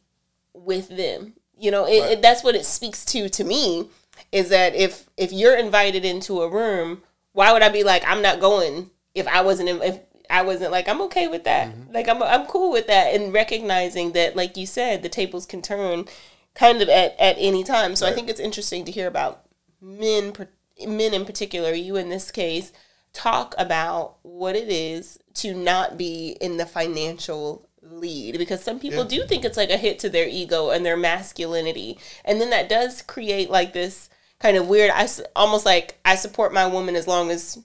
with 0.64 0.88
them. 0.88 1.34
You 1.58 1.70
know, 1.70 1.86
it, 1.86 2.12
it, 2.12 2.22
that's 2.22 2.44
what 2.44 2.54
it 2.54 2.64
speaks 2.64 3.04
to 3.06 3.28
to 3.28 3.44
me 3.44 3.88
is 4.30 4.48
that 4.50 4.74
if 4.74 5.08
if 5.16 5.32
you're 5.32 5.56
invited 5.56 6.04
into 6.04 6.42
a 6.42 6.50
room, 6.50 7.02
why 7.32 7.52
would 7.52 7.62
I 7.62 7.68
be 7.68 7.82
like 7.82 8.04
I'm 8.06 8.22
not 8.22 8.40
going 8.40 8.90
if 9.14 9.26
I 9.26 9.40
wasn't 9.40 9.68
in, 9.68 9.82
if 9.82 9.98
I 10.30 10.42
wasn't 10.42 10.72
like 10.72 10.88
I'm 10.88 11.00
okay 11.02 11.26
with 11.28 11.44
that. 11.44 11.68
Mm-hmm. 11.68 11.92
Like 11.92 12.08
I'm 12.08 12.22
I'm 12.22 12.46
cool 12.46 12.70
with 12.70 12.86
that 12.86 13.14
and 13.14 13.32
recognizing 13.32 14.12
that 14.12 14.36
like 14.36 14.56
you 14.56 14.66
said 14.66 15.02
the 15.02 15.08
tables 15.08 15.46
can 15.46 15.62
turn 15.62 16.06
kind 16.54 16.80
of 16.80 16.88
at 16.88 17.18
at 17.18 17.36
any 17.38 17.64
time. 17.64 17.96
So 17.96 18.06
I 18.06 18.12
think 18.12 18.28
it's 18.28 18.40
interesting 18.40 18.84
to 18.84 18.92
hear 18.92 19.08
about 19.08 19.44
men 19.80 20.32
men 20.86 21.14
in 21.14 21.24
particular, 21.24 21.72
you 21.72 21.96
in 21.96 22.08
this 22.08 22.30
case, 22.30 22.72
talk 23.12 23.54
about 23.58 24.16
what 24.22 24.54
it 24.54 24.68
is 24.68 25.18
to 25.34 25.54
not 25.54 25.96
be 25.96 26.36
in 26.40 26.56
the 26.56 26.66
financial 26.66 27.67
lead 27.90 28.38
because 28.38 28.62
some 28.62 28.78
people 28.78 29.02
Yeah. 29.04 29.20
do 29.20 29.26
think 29.26 29.44
it's 29.44 29.56
like 29.56 29.70
a 29.70 29.76
hit 29.76 29.98
to 30.00 30.08
their 30.08 30.28
ego 30.28 30.70
and 30.70 30.84
their 30.84 30.96
masculinity. 30.96 31.98
And 32.24 32.40
then 32.40 32.50
that 32.50 32.68
does 32.68 33.02
create 33.02 33.50
like 33.50 33.72
this 33.72 34.08
kind 34.40 34.56
of 34.56 34.68
weird 34.68 34.90
I 34.94 35.08
almost 35.34 35.66
like 35.66 35.98
i 36.04 36.14
support 36.14 36.52
my 36.52 36.66
woman 36.66 36.94
as 36.94 37.08
long 37.08 37.30
as 37.30 37.58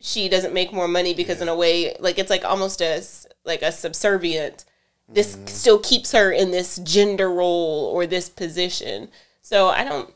she 0.00 0.28
doesn't 0.28 0.54
make 0.54 0.72
more 0.72 0.88
money 0.88 1.14
because 1.14 1.40
in 1.40 1.48
a 1.48 1.54
way 1.54 1.96
like 1.98 2.18
it's 2.18 2.30
like 2.30 2.44
almost 2.44 2.80
a 2.80 3.02
like 3.44 3.62
a 3.62 3.72
subservient. 3.72 4.64
This 5.08 5.36
mm-hmm. 5.36 5.46
still 5.46 5.78
keeps 5.78 6.12
her 6.12 6.32
in 6.32 6.50
this 6.50 6.76
gender 6.78 7.30
role 7.30 7.90
or 7.92 8.06
this 8.06 8.28
position. 8.28 9.08
So 9.42 9.68
i 9.68 9.84
don't 9.84 10.12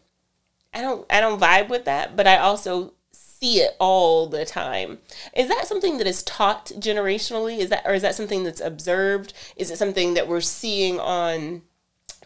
i 0.74 0.80
don't 0.80 1.06
i 1.10 1.20
don't 1.20 1.40
vibe 1.40 1.68
with 1.68 1.84
that 1.86 2.16
but 2.16 2.26
i 2.26 2.36
also 2.36 2.92
see 3.38 3.58
it 3.58 3.76
all 3.78 4.26
the 4.26 4.44
time. 4.44 4.98
Is 5.34 5.48
that 5.48 5.66
something 5.66 5.98
that 5.98 6.06
is 6.06 6.22
taught 6.22 6.66
generationally? 6.76 7.58
Is 7.58 7.70
that 7.70 7.82
or 7.84 7.94
is 7.94 8.02
that 8.02 8.14
something 8.14 8.44
that's 8.44 8.60
observed? 8.60 9.32
Is 9.56 9.70
it 9.70 9.78
something 9.78 10.14
that 10.14 10.28
we're 10.28 10.40
seeing 10.40 10.98
on 11.00 11.62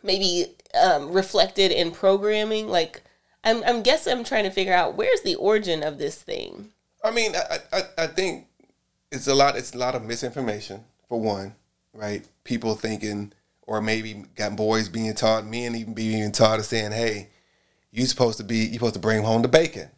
maybe 0.02 0.55
um, 0.81 1.12
reflected 1.12 1.73
in 1.73 1.90
programming? 1.90 2.69
Like 2.69 3.02
I'm, 3.43 3.62
I'm 3.64 3.83
guess 3.83 4.07
i'm 4.07 4.25
trying 4.25 4.45
to 4.45 4.50
figure 4.50 4.75
out 4.75 4.97
where's 4.97 5.23
the 5.23 5.35
origin 5.37 5.83
of 5.83 5.99
this 5.99 6.21
thing. 6.23 6.71
I 7.02 7.11
mean, 7.11 7.33
I, 7.35 7.59
I 7.73 7.83
I 8.05 8.07
think 8.07 8.47
it's 9.11 9.26
a 9.26 9.35
lot. 9.35 9.57
It's 9.57 9.75
a 9.75 9.79
lot 9.79 9.95
of 9.95 10.05
misinformation 10.05 10.85
for 11.09 11.21
one, 11.21 11.55
right? 11.95 12.26
People 12.45 12.75
thinking, 12.75 13.33
or 13.62 13.81
maybe 13.81 14.25
got 14.37 14.57
boys 14.57 14.88
being 14.88 15.14
taught, 15.14 15.47
men 15.47 15.75
even 15.75 15.95
being 15.95 16.31
taught, 16.33 16.59
of 16.59 16.67
saying, 16.67 16.93
"Hey, 16.93 17.29
you 17.90 18.05
supposed 18.07 18.38
to 18.38 18.45
be, 18.45 18.59
you 18.59 18.75
supposed 18.75 18.95
to 18.95 19.00
bring 19.00 19.23
home 19.23 19.40
the 19.43 19.49
bacon, 19.49 19.88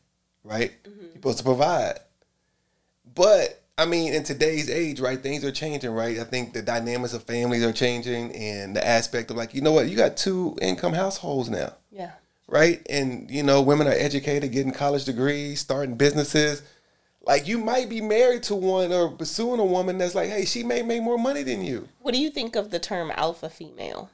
right? 0.45 0.73
Mm-hmm. 0.85 1.01
You're 1.01 1.13
supposed 1.15 1.39
to 1.39 1.45
provide." 1.45 1.99
But 3.15 3.63
I 3.77 3.85
mean, 3.87 4.15
in 4.15 4.25
today's 4.25 4.71
age, 4.71 5.01
right, 5.01 5.21
things 5.21 5.45
are 5.45 5.53
changing, 5.53 5.91
right? 5.91 6.19
I 6.19 6.25
think 6.25 6.53
the 6.53 6.63
dynamics 6.63 7.15
of 7.15 7.25
families 7.25 7.65
are 7.65 7.73
changing, 7.73 8.35
and 8.35 8.77
the 8.77 8.87
aspect 8.87 9.31
of 9.31 9.37
like, 9.37 9.55
you 9.55 9.61
know 9.61 9.73
what, 9.73 9.89
you 9.89 9.97
got 9.97 10.17
two 10.17 10.57
income 10.61 10.93
households 10.93 11.51
now 11.51 11.75
yeah 11.91 12.13
right? 12.53 12.87
And 12.89 13.29
you 13.31 13.43
know, 13.43 13.63
women 13.63 13.89
are 13.89 13.93
educated, 13.93 14.53
getting 14.53 14.73
college 14.73 15.05
degrees, 15.05 15.61
starting 15.61 15.97
businesses. 15.97 16.63
Like 17.25 17.49
you 17.49 17.59
might 17.59 17.89
be 17.89 18.01
married 18.01 18.43
to 18.45 18.55
one 18.55 18.93
or 18.93 19.09
pursuing 19.09 19.61
a 19.61 19.65
woman 19.65 19.99
that's 19.99 20.15
like, 20.15 20.29
hey, 20.29 20.45
she 20.45 20.63
may 20.63 20.83
make 20.83 21.03
more 21.03 21.19
money 21.19 21.43
than 21.43 21.65
you. 21.65 21.89
what 22.01 22.15
do 22.15 22.21
you 22.21 22.31
think 22.31 22.55
of 22.57 22.71
the 22.71 22.79
term 22.79 23.11
alpha 23.17 23.49
female 23.49 24.11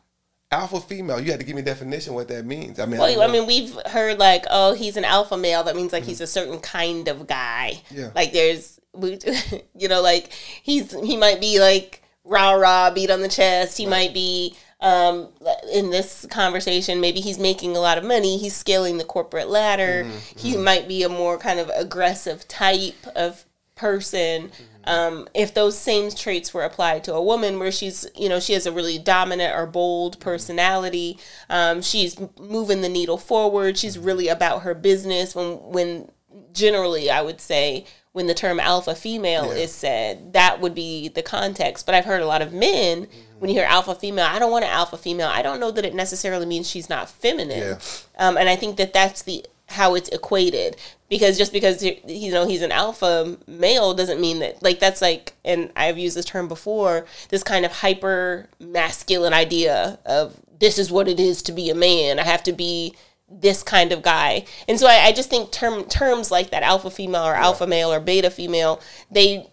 Alpha 0.50 0.81
female, 0.81 1.21
you 1.21 1.31
had 1.31 1.40
to 1.40 1.47
give 1.47 1.55
me 1.55 1.62
a 1.62 1.64
definition 1.64 2.14
what 2.14 2.28
that 2.28 2.47
means. 2.47 2.81
I 2.81 2.87
mean, 2.87 2.99
Well, 2.99 3.12
don't 3.14 3.28
I 3.28 3.33
mean, 3.33 3.47
we've 3.47 3.75
heard 3.87 4.19
like, 4.19 4.45
oh, 4.50 4.75
he's 4.75 4.97
an 4.97 5.05
alpha 5.05 5.37
male. 5.37 5.62
That 5.62 5.76
means 5.76 5.93
like 5.93 6.05
he's 6.05 6.17
mm-hmm. 6.17 6.25
a 6.25 6.28
certain 6.28 6.61
kind 6.61 7.07
of 7.09 7.26
guy. 7.26 7.83
Yeah. 7.90 8.11
Like 8.14 8.33
there's, 8.33 8.81
you 8.95 9.88
know, 9.88 10.00
like 10.00 10.33
he's 10.62 10.93
he 11.05 11.19
might 11.19 11.40
be 11.40 11.61
like 11.61 12.02
rah 12.25 12.52
rah, 12.52 12.90
beat 12.90 13.11
on 13.11 13.21
the 13.21 13.28
chest. 13.28 13.76
He 13.76 13.85
might 13.85 14.14
be 14.14 14.57
um 14.81 15.28
in 15.73 15.90
this 15.90 16.25
conversation 16.31 17.00
maybe 17.00 17.19
he's 17.19 17.38
making 17.38 17.76
a 17.76 17.81
lot 17.81 17.99
of 17.99 18.05
money 18.05 18.38
he's 18.38 18.55
scaling 18.55 18.97
the 18.97 19.05
corporate 19.05 19.49
ladder 19.49 20.05
mm-hmm. 20.05 20.38
he 20.38 20.52
mm-hmm. 20.52 20.62
might 20.62 20.87
be 20.87 21.02
a 21.02 21.09
more 21.09 21.37
kind 21.37 21.59
of 21.59 21.69
aggressive 21.75 22.47
type 22.47 22.95
of 23.17 23.45
person 23.78 24.50
um, 24.85 25.28
if 25.35 25.52
those 25.52 25.76
same 25.78 26.11
traits 26.11 26.52
were 26.54 26.62
applied 26.64 27.04
to 27.04 27.14
a 27.14 27.23
woman 27.23 27.58
where 27.58 27.70
she's 27.73 28.06
you 28.16 28.28
know 28.28 28.40
she 28.40 28.52
has 28.54 28.66
a 28.66 28.73
really 28.73 28.99
dominant 28.99 29.54
or 29.56 29.66
bold 29.66 30.18
personality 30.20 31.18
um, 31.50 31.80
she's 31.82 32.18
moving 32.38 32.80
the 32.82 32.88
needle 32.88 33.18
forward 33.18 33.76
she's 33.78 33.99
really 33.99 34.28
about 34.28 34.62
her 34.62 34.75
business 34.75 35.35
when 35.35 35.56
when 35.76 36.11
generally 36.52 37.11
i 37.11 37.20
would 37.23 37.40
say 37.40 37.85
when 38.12 38.26
the 38.26 38.35
term 38.35 38.58
alpha 38.58 38.94
female 38.94 39.47
Yeah. 39.54 39.62
is 39.64 39.73
said 39.73 40.32
that 40.32 40.61
would 40.61 40.75
be 40.75 41.08
the 41.08 41.23
context. 41.23 41.87
But 41.87 41.94
i've 41.94 42.04
heard 42.06 42.23
a 42.23 42.26
lot 42.26 42.42
of 42.42 42.52
men 42.52 43.06
when 43.38 43.49
you 43.50 43.56
hear 43.56 43.66
alpha 43.66 43.94
female 43.94 44.25
i 44.28 44.38
don't 44.38 44.50
want 44.50 44.64
an 44.64 44.70
alpha 44.70 44.97
female 44.97 45.28
i 45.28 45.42
don't 45.42 45.61
know 45.61 45.70
that 45.70 45.85
it 45.85 45.94
necessarily 45.94 46.47
means 46.47 46.68
she's 46.68 46.88
not 46.88 47.08
feminine. 47.11 47.58
Yeah. 47.58 47.78
um, 48.18 48.37
and 48.37 48.49
I 48.49 48.56
think 48.56 48.76
that 48.78 48.92
that's 48.92 49.23
the 49.23 49.44
how 49.68 49.94
it's 49.94 50.08
equated. 50.08 50.76
Because 51.08 51.38
just 51.38 51.52
because 51.52 51.82
you 51.82 52.30
know 52.30 52.46
he's 52.46 52.62
an 52.62 52.72
alpha 52.72 53.38
male 53.46 53.94
doesn't 53.94 54.20
mean 54.20 54.40
that 54.40 54.62
like 54.62 54.78
that's 54.78 55.00
like 55.00 55.34
and 55.44 55.70
I've 55.76 55.98
used 55.98 56.16
this 56.16 56.25
term 56.25 56.48
before 56.48 57.06
this 57.30 57.42
kind 57.42 57.64
of 57.64 57.72
hyper 57.72 58.48
masculine 58.58 59.32
idea 59.32 59.98
of 60.04 60.38
this 60.58 60.78
is 60.78 60.90
what 60.90 61.08
it 61.08 61.20
is 61.20 61.40
to 61.42 61.52
be 61.52 61.70
a 61.70 61.75
man. 61.75 62.18
I 62.18 62.25
have 62.25 62.42
to 62.44 62.52
be 62.52 62.94
this 63.30 63.62
kind 63.62 63.92
of 63.92 64.02
guy. 64.02 64.44
And 64.66 64.78
so 64.78 64.87
I, 64.87 65.06
I 65.06 65.12
just 65.12 65.30
think 65.30 65.50
term 65.50 65.84
terms 65.84 66.30
like 66.30 66.50
that 66.50 66.62
alpha 66.62 66.90
female 66.90 67.25
or 67.25 67.34
alpha 67.34 67.66
male 67.66 67.92
or 67.92 68.00
beta 68.00 68.30
female 68.30 68.80
they 69.10 69.46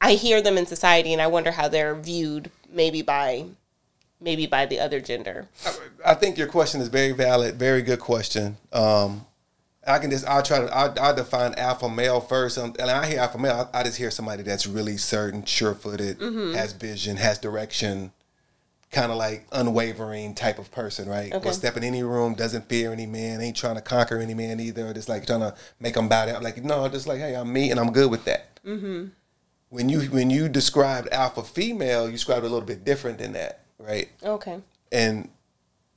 I 0.00 0.12
hear 0.12 0.40
them 0.40 0.58
in 0.58 0.66
society 0.66 1.12
and 1.12 1.22
I 1.22 1.26
wonder 1.26 1.50
how 1.52 1.68
they're 1.68 1.96
viewed 1.96 2.50
maybe 2.70 3.02
by 3.02 3.46
maybe 4.20 4.46
by 4.46 4.66
the 4.66 4.80
other 4.80 5.00
gender 5.00 5.48
I 6.04 6.14
think 6.14 6.38
your 6.38 6.46
question 6.46 6.80
is 6.80 6.88
very 6.88 7.12
valid, 7.12 7.56
very 7.56 7.82
good 7.82 8.00
question. 8.00 8.56
Um, 8.72 9.26
I 9.86 9.98
can 9.98 10.10
just 10.10 10.26
I'll 10.26 10.42
try 10.42 10.60
to 10.60 10.74
I'll, 10.74 10.94
I'll 11.00 11.14
define 11.14 11.54
alpha 11.54 11.88
male 11.88 12.20
first, 12.20 12.58
um, 12.58 12.74
and 12.78 12.90
I 12.90 13.06
hear 13.06 13.20
alpha 13.20 13.38
male. 13.38 13.70
I, 13.72 13.80
I 13.80 13.82
just 13.84 13.96
hear 13.96 14.10
somebody 14.10 14.42
that's 14.42 14.66
really 14.66 14.96
certain, 14.96 15.44
sure 15.44 15.74
footed, 15.74 16.20
has 16.20 16.72
vision, 16.72 17.16
has 17.16 17.38
direction, 17.38 18.12
kind 18.90 19.10
of 19.10 19.18
like 19.18 19.46
unwavering 19.52 20.34
type 20.34 20.58
of 20.58 20.70
person, 20.70 21.08
right? 21.08 21.32
Okay. 21.32 21.44
Will 21.44 21.54
step 21.54 21.76
in 21.76 21.84
any 21.84 22.02
room, 22.02 22.34
doesn't 22.34 22.68
fear 22.68 22.92
any 22.92 23.06
man, 23.06 23.40
ain't 23.40 23.56
trying 23.56 23.76
to 23.76 23.80
conquer 23.80 24.18
any 24.18 24.34
man 24.34 24.60
either. 24.60 24.92
Just 24.92 25.08
like 25.08 25.26
trying 25.26 25.40
to 25.40 25.54
make 25.80 25.94
them 25.94 26.08
bow 26.08 26.26
down. 26.26 26.42
Like 26.42 26.62
no, 26.62 26.88
just 26.88 27.06
like 27.06 27.18
hey, 27.18 27.34
I'm 27.34 27.52
me 27.52 27.70
and 27.70 27.80
I'm 27.80 27.92
good 27.92 28.10
with 28.10 28.24
that. 28.26 28.62
Mm-hmm. 28.64 29.06
When 29.70 29.88
you 29.88 30.00
when 30.02 30.30
you 30.30 30.48
described 30.48 31.08
alpha 31.12 31.42
female, 31.42 32.06
you 32.06 32.12
described 32.12 32.44
a 32.44 32.48
little 32.48 32.66
bit 32.66 32.84
different 32.84 33.18
than 33.18 33.32
that, 33.32 33.64
right? 33.78 34.08
okay 34.22 34.60
and 34.92 35.28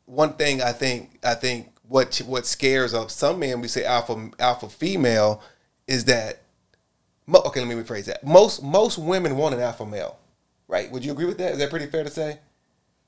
one 0.06 0.34
thing 0.34 0.62
I 0.62 0.72
think 0.74 1.20
I 1.24 1.36
think 1.36 1.72
what 1.88 2.18
what 2.26 2.46
scares 2.46 2.94
of 2.94 3.12
some 3.12 3.40
men 3.40 3.62
we 3.62 3.68
say 3.68 3.84
alpha 3.86 4.30
alpha 4.40 4.70
female 4.70 5.42
is 5.88 6.06
that 6.06 6.40
okay 7.34 7.60
let 7.64 7.68
me 7.76 7.82
rephrase 7.82 8.06
that 8.06 8.24
most 8.26 8.62
most 8.64 8.98
women 8.98 9.38
want 9.38 9.56
an 9.56 9.62
alpha 9.62 9.86
male 9.86 10.18
right 10.68 10.92
would 10.92 11.04
you 11.06 11.12
agree 11.12 11.26
with 11.26 11.38
that 11.38 11.54
is 11.54 11.58
that 11.60 11.70
pretty 11.70 11.86
fair 11.88 12.04
to 12.04 12.10
say 12.10 12.38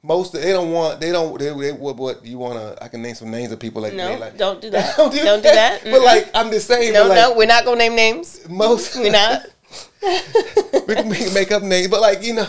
most 0.01 0.33
they 0.33 0.51
don't 0.51 0.71
want 0.71 0.99
they 0.99 1.11
don't 1.11 1.37
they, 1.39 1.45
they 1.57 1.71
what, 1.71 1.95
what 1.95 2.25
you 2.25 2.37
want 2.37 2.59
to 2.59 2.83
I 2.83 2.87
can 2.89 3.01
name 3.01 3.15
some 3.15 3.31
names 3.31 3.51
of 3.53 3.59
people 3.59 3.81
like 3.81 3.93
No, 3.93 4.15
like 4.17 4.37
don't 4.37 4.59
do 4.61 4.69
that. 4.71 4.97
don't 4.97 5.13
Don't 5.15 5.37
do 5.41 5.49
that. 5.49 5.81
but 5.83 5.91
Mm-mm. 5.93 6.05
like 6.05 6.29
I'm 6.33 6.51
just 6.51 6.67
saying 6.67 6.91
No, 6.93 7.07
like, 7.07 7.17
no, 7.17 7.35
we're 7.35 7.45
not 7.47 7.63
gonna 7.63 7.77
name 7.77 7.95
names. 7.95 8.47
most 8.49 8.95
We're 8.99 9.11
not. 9.11 9.43
we 10.87 10.95
can 10.95 11.33
make 11.33 11.51
up 11.53 11.63
names 11.63 11.87
but 11.87 12.01
like 12.01 12.21
you 12.23 12.33
know 12.33 12.47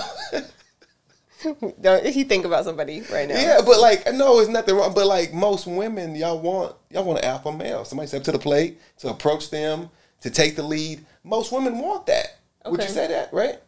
Don't 1.81 2.07
he 2.07 2.25
think 2.25 2.45
about 2.45 2.65
somebody 2.65 3.03
right 3.13 3.29
now? 3.29 3.35
Yeah, 3.35 3.61
but 3.65 3.81
like, 3.81 4.13
no, 4.15 4.41
it's 4.41 4.49
nothing 4.49 4.77
wrong. 4.77 4.95
But 4.95 5.07
like 5.07 5.33
most 5.33 5.67
women, 5.67 6.15
y'all 6.15 6.41
want 6.41 6.75
y'all 6.91 7.05
want 7.05 7.21
an 7.21 7.25
alpha 7.27 7.53
male. 7.53 7.85
Somebody 7.85 8.09
step 8.09 8.23
to 8.25 8.33
the 8.33 8.39
plate 8.39 8.81
to 8.99 9.09
approach 9.09 9.51
them 9.51 9.91
to 10.21 10.31
take 10.31 10.57
the 10.57 10.63
lead. 10.63 11.05
Most 11.23 11.53
women 11.53 11.79
want 11.79 12.07
that. 12.07 12.39
Would 12.67 12.83
you 12.83 12.89
say 12.89 13.07
that, 13.09 13.33
right? 13.33 13.59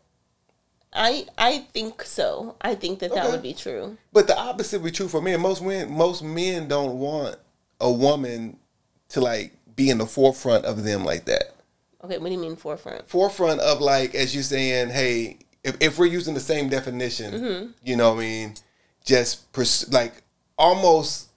I 0.92 1.26
I 1.36 1.66
think 1.72 2.02
so. 2.02 2.56
I 2.60 2.74
think 2.74 3.00
that 3.00 3.14
that 3.14 3.30
would 3.30 3.42
be 3.42 3.54
true. 3.54 3.98
But 4.12 4.26
the 4.26 4.38
opposite 4.38 4.80
would 4.80 4.92
be 4.92 4.96
true 4.96 5.08
for 5.08 5.20
men. 5.20 5.40
Most 5.40 5.62
men, 5.62 5.90
most 5.90 6.22
men 6.22 6.68
don't 6.68 6.98
want 6.98 7.36
a 7.80 7.92
woman 7.92 8.58
to 9.10 9.20
like 9.20 9.52
be 9.74 9.90
in 9.90 9.98
the 9.98 10.06
forefront 10.06 10.64
of 10.64 10.82
them 10.84 11.04
like 11.04 11.26
that. 11.26 11.54
Okay, 12.02 12.18
what 12.18 12.28
do 12.28 12.32
you 12.32 12.38
mean 12.38 12.56
forefront? 12.56 13.08
Forefront 13.08 13.60
of 13.60 13.80
like, 13.80 14.14
as 14.14 14.34
you're 14.34 14.44
saying, 14.44 14.90
hey, 14.90 15.38
if, 15.66 15.76
if 15.80 15.98
we're 15.98 16.06
using 16.06 16.34
the 16.34 16.40
same 16.40 16.68
definition, 16.68 17.32
Mm-hmm. 17.34 17.70
you 17.84 17.96
know 17.96 18.12
what 18.14 18.18
I 18.20 18.26
mean? 18.26 18.54
Just 19.04 19.52
pers- 19.52 19.90
like 19.92 20.22
almost 20.58 21.28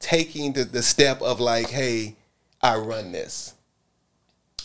taking 0.00 0.52
the, 0.52 0.64
the 0.64 0.82
step 0.82 1.20
of 1.22 1.40
like, 1.40 1.68
hey, 1.70 2.16
I 2.62 2.76
run 2.76 3.12
this. 3.12 3.54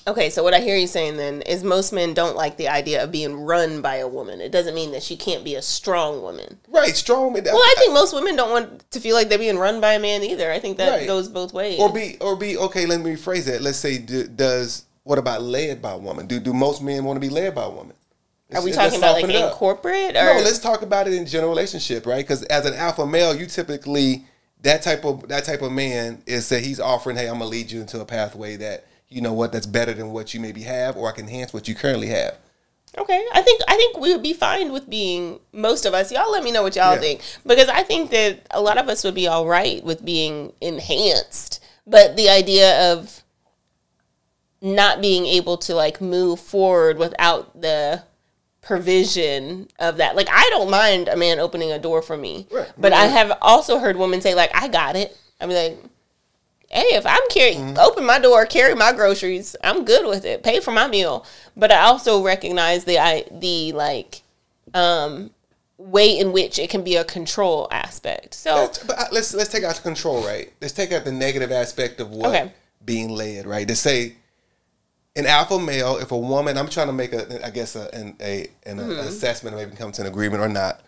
Okay, 0.05 0.29
so 0.29 0.43
what 0.43 0.53
I 0.53 0.59
hear 0.59 0.75
you 0.75 0.85
saying 0.87 1.15
then 1.15 1.41
is 1.43 1.63
most 1.63 1.93
men 1.93 2.13
don't 2.13 2.35
like 2.35 2.57
the 2.57 2.67
idea 2.67 3.01
of 3.01 3.11
being 3.11 3.37
run 3.39 3.81
by 3.81 3.95
a 3.97 4.07
woman. 4.07 4.41
It 4.41 4.51
doesn't 4.51 4.75
mean 4.75 4.91
that 4.91 5.01
she 5.01 5.15
can't 5.15 5.45
be 5.45 5.55
a 5.55 5.61
strong 5.61 6.21
woman. 6.21 6.59
Right, 6.67 6.93
strong. 6.93 7.31
Well, 7.31 7.41
Well, 7.41 7.55
I 7.55 7.75
think 7.77 7.93
most 7.93 8.13
women 8.13 8.35
don't 8.35 8.51
want 8.51 8.91
to 8.91 8.99
feel 8.99 9.15
like 9.15 9.29
they're 9.29 9.37
being 9.39 9.57
run 9.57 9.79
by 9.79 9.93
a 9.93 9.99
man 9.99 10.21
either. 10.23 10.51
I 10.51 10.59
think 10.59 10.77
that 10.77 10.89
Right. 10.89 11.07
goes 11.07 11.29
both 11.29 11.53
ways. 11.53 11.79
or 11.79 11.89
be 11.93 12.17
or 12.19 12.35
be 12.35 12.57
okay. 12.57 12.85
Let 12.85 12.99
me 12.99 13.15
rephrase 13.15 13.45
that. 13.45 13.61
Let's 13.61 13.77
say, 13.77 13.97
do, 13.97 14.27
does 14.27 14.83
what 15.03 15.19
about 15.19 15.41
led 15.41 15.81
by 15.81 15.91
a 15.93 15.97
woman? 15.97 16.27
Do 16.27 16.37
do 16.41 16.53
most 16.53 16.81
men 16.81 17.05
want 17.05 17.15
to 17.15 17.21
be 17.21 17.29
led 17.33 17.55
by 17.55 17.63
a 17.63 17.69
woman? 17.69 17.95
Are 18.55 18.63
we 18.63 18.71
talking 18.71 18.97
about 18.97 19.21
like 19.21 19.29
in 19.29 19.49
corporate 19.51 20.13
No, 20.13 20.39
let's 20.43 20.59
talk 20.59 20.81
about 20.81 21.07
it 21.07 21.13
in 21.13 21.25
general 21.25 21.49
relationship, 21.49 22.05
right? 22.05 22.23
Because 22.25 22.43
as 22.43 22.65
an 22.65 22.73
alpha 22.73 23.05
male, 23.05 23.35
you 23.35 23.45
typically 23.45 24.25
that 24.61 24.81
type 24.81 25.03
of 25.05 25.27
that 25.27 25.43
type 25.43 25.61
of 25.61 25.71
man 25.71 26.21
is 26.25 26.49
that 26.49 26.63
he's 26.63 26.79
offering, 26.79 27.17
hey, 27.17 27.27
I'm 27.27 27.33
gonna 27.39 27.45
lead 27.45 27.71
you 27.71 27.81
into 27.81 27.99
a 27.99 28.05
pathway 28.05 28.55
that 28.57 28.85
you 29.09 29.21
know 29.21 29.33
what 29.33 29.51
that's 29.51 29.65
better 29.67 29.93
than 29.93 30.11
what 30.11 30.33
you 30.33 30.39
maybe 30.39 30.61
have, 30.61 30.95
or 30.97 31.09
I 31.09 31.11
can 31.11 31.25
enhance 31.25 31.53
what 31.53 31.67
you 31.67 31.75
currently 31.75 32.07
have. 32.07 32.37
Okay, 32.97 33.25
I 33.33 33.41
think 33.41 33.61
I 33.67 33.75
think 33.75 33.97
we 33.97 34.11
would 34.13 34.21
be 34.23 34.33
fine 34.33 34.71
with 34.71 34.89
being 34.89 35.39
most 35.51 35.85
of 35.85 35.93
us. 35.93 36.11
Y'all 36.11 36.31
let 36.31 36.43
me 36.43 36.51
know 36.51 36.61
what 36.63 36.75
y'all 36.75 36.93
Yeah. 36.93 36.99
think 36.99 37.21
because 37.45 37.67
I 37.67 37.83
think 37.83 38.11
that 38.11 38.45
a 38.51 38.61
lot 38.61 38.77
of 38.77 38.87
us 38.87 39.03
would 39.03 39.15
be 39.15 39.27
all 39.27 39.47
right 39.47 39.83
with 39.83 40.05
being 40.05 40.53
enhanced, 40.61 41.59
but 41.87 42.15
the 42.15 42.29
idea 42.29 42.91
of 42.93 43.23
not 44.61 45.01
being 45.01 45.25
able 45.25 45.57
to 45.57 45.75
like 45.75 45.99
move 45.99 46.39
forward 46.39 46.97
without 46.97 47.59
the 47.59 48.03
provision 48.63 49.67
of 49.79 49.97
that. 49.97 50.15
Like 50.15 50.27
I 50.31 50.47
don't 50.49 50.69
mind 50.71 51.07
a 51.07 51.15
man 51.17 51.39
opening 51.39 51.71
a 51.71 51.79
door 51.79 52.01
for 52.01 52.17
me, 52.17 52.47
Right. 52.51 52.71
but 52.77 52.93
I 52.93 53.05
have 53.05 53.37
also 53.41 53.79
heard 53.79 53.97
women 53.97 54.21
say 54.21 54.33
like 54.35 54.51
I 54.53 54.67
got 54.67 54.95
it. 54.95 55.15
I 55.39 55.45
mean 55.45 55.55
like 55.55 55.77
hey, 56.69 56.95
if 56.95 57.05
I'm 57.05 57.21
carrying, 57.29 57.59
Mm-hmm. 57.59 57.77
open 57.79 58.03
my 58.03 58.17
door, 58.17 58.47
carry 58.47 58.73
my 58.73 58.93
groceries, 58.93 59.55
I'm 59.63 59.85
good 59.85 60.07
with 60.07 60.25
it. 60.25 60.41
Pay 60.41 60.59
for 60.59 60.71
my 60.71 60.87
meal. 60.87 61.23
But 61.55 61.71
I 61.71 61.81
also 61.81 62.23
recognize 62.23 62.85
the 62.85 62.97
I 62.99 63.25
the 63.31 63.73
like 63.73 64.21
um 64.73 65.29
way 65.77 66.17
in 66.17 66.31
which 66.31 66.57
it 66.57 66.69
can 66.69 66.83
be 66.83 66.95
a 66.95 67.03
control 67.03 67.67
aspect. 67.71 68.33
So 68.33 68.55
Let's- 68.55 68.83
but 68.83 68.97
uh, 68.99 69.05
let's 69.11 69.33
let's 69.33 69.51
take 69.51 69.63
out 69.63 69.75
the 69.75 69.81
control, 69.81 70.23
right? 70.25 70.51
Let's 70.61 70.73
take 70.73 70.91
out 70.91 71.03
the 71.05 71.11
negative 71.11 71.51
aspect 71.51 71.99
of 71.99 72.09
what 72.11 72.29
Okay. 72.29 72.51
being 72.85 73.09
led, 73.09 73.45
right? 73.45 73.67
To 73.67 73.75
say 73.75 74.15
an 75.15 75.25
alpha 75.27 75.59
male, 75.59 75.97
if 75.97 76.11
a 76.11 76.17
woman, 76.17 76.57
I'm 76.57 76.69
trying 76.69 76.87
to 76.87 76.93
make 76.93 77.13
a, 77.13 77.45
I 77.45 77.49
guess 77.51 77.75
a 77.75 77.93
an 77.93 78.15
a 78.19 78.47
an 78.65 78.77
Mm-hmm. 78.79 79.07
assessment, 79.07 79.55
maybe 79.55 79.75
come 79.75 79.91
to 79.91 80.01
an 80.01 80.07
agreement 80.07 80.41
or 80.41 80.49
not, 80.49 80.81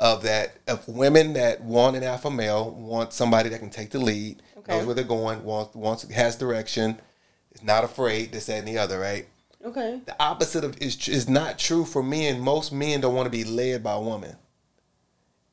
of 0.00 0.22
that 0.22 0.56
If 0.66 0.88
women 0.88 1.34
that 1.34 1.60
want 1.62 1.96
an 1.96 2.02
alpha 2.02 2.30
male, 2.30 2.70
want 2.70 3.12
somebody 3.12 3.48
that 3.50 3.58
can 3.58 3.70
take 3.70 3.90
the 3.90 3.98
lead, 3.98 4.42
Okay. 4.58 4.76
knows 4.78 4.86
where 4.86 4.94
they're 4.94 5.04
going, 5.04 5.44
wants 5.44 5.74
wants 5.74 6.08
has 6.10 6.36
direction, 6.36 7.00
is 7.52 7.62
not 7.62 7.84
afraid, 7.84 8.32
this 8.32 8.46
that 8.46 8.58
and 8.58 8.68
the 8.68 8.78
other, 8.78 8.98
right? 8.98 9.26
Okay. 9.64 10.00
The 10.06 10.16
opposite 10.22 10.64
of 10.64 10.80
is 10.80 11.08
is 11.08 11.28
not 11.28 11.58
true 11.58 11.84
for 11.84 12.02
men. 12.02 12.40
Most 12.40 12.72
men 12.72 13.00
don't 13.00 13.14
want 13.14 13.26
to 13.26 13.30
be 13.30 13.44
led 13.44 13.82
by 13.82 13.92
a 13.94 14.00
woman. 14.00 14.36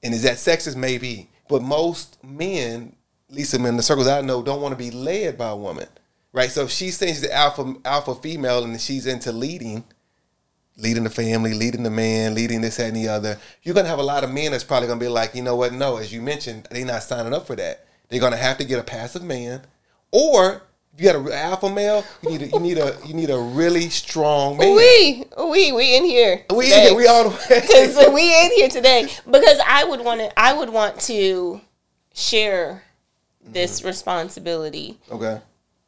And 0.04 0.14
is 0.14 0.24
that 0.24 0.38
sexist? 0.38 0.76
Maybe. 0.76 1.30
But 1.50 1.62
most 1.62 2.24
men, 2.24 2.96
at 3.30 3.36
least 3.36 3.54
in 3.54 3.64
the 3.78 3.84
circles 3.84 4.08
I 4.08 4.22
know, 4.22 4.42
don't 4.44 4.62
want 4.62 4.72
to 4.74 4.78
be 4.78 4.92
led 4.92 5.38
by 5.38 5.50
a 5.50 5.56
woman. 5.56 5.88
Right? 6.34 6.50
So 6.50 6.64
if 6.64 6.72
she's 6.72 6.98
saying 6.98 7.14
she's 7.14 7.22
the 7.22 7.34
alpha 7.34 7.76
alpha 7.86 8.16
female 8.16 8.64
and 8.64 8.82
she's 8.82 9.06
into 9.06 9.32
leading, 9.32 9.84
leading 10.78 11.04
the 11.04 11.10
family, 11.10 11.54
leading 11.54 11.84
the 11.84 11.92
man, 11.92 12.34
leading 12.34 12.62
this, 12.62 12.78
that, 12.78 12.88
and 12.88 12.98
the 12.98 13.08
other, 13.08 13.38
you're 13.62 13.76
gonna 13.76 13.88
have 13.88 14.00
a 14.00 14.04
lot 14.04 14.24
of 14.24 14.32
men 14.32 14.52
that's 14.52 14.64
probably 14.64 14.88
gonna 14.88 15.00
be 15.00 15.08
like, 15.08 15.36
you 15.36 15.44
know 15.44 15.56
what, 15.56 15.74
no, 15.74 15.98
as 15.98 16.12
you 16.12 16.22
mentioned, 16.22 16.68
they're 16.72 16.86
not 16.86 17.04
signing 17.04 17.34
up 17.34 17.46
for 17.46 17.56
that. 17.56 17.86
They're 18.10 18.20
gonna 18.20 18.38
have 18.38 18.58
to 18.58 18.66
get 18.66 18.80
a 18.80 18.84
passive 18.84 19.24
man. 19.24 19.62
Or 20.12 20.64
if 20.96 21.02
you 21.02 21.12
got 21.12 21.16
an 21.16 21.32
alpha 21.32 21.70
male, 21.70 22.04
you 22.22 22.30
need 22.32 22.42
a 22.42 22.48
you 22.48 22.60
need 22.60 22.78
a 22.78 22.98
you 23.06 23.14
need 23.14 23.30
a 23.30 23.40
really 23.40 23.90
strong 23.90 24.58
man. 24.58 24.76
We 24.76 25.26
we 25.38 25.72
we 25.72 25.98
in 25.98 26.04
here. 26.04 26.46
We 26.50 26.66
today. 26.66 26.90
in, 26.90 26.98
we 26.98 27.08
all 27.08 27.30
the 27.30 27.30
way. 27.30 27.62
because 27.62 28.14
we 28.14 28.46
in 28.46 28.52
here 28.52 28.70
today 28.70 29.08
because 29.30 29.60
I 29.68 29.84
would 29.84 30.02
want 30.02 30.20
to 30.20 30.40
I 30.40 30.54
would 30.54 30.70
want 30.70 31.00
to 31.02 31.62
share 32.14 32.84
this 33.44 33.80
mm-hmm. 33.80 33.88
responsibility. 33.88 35.00
Okay. 35.12 35.40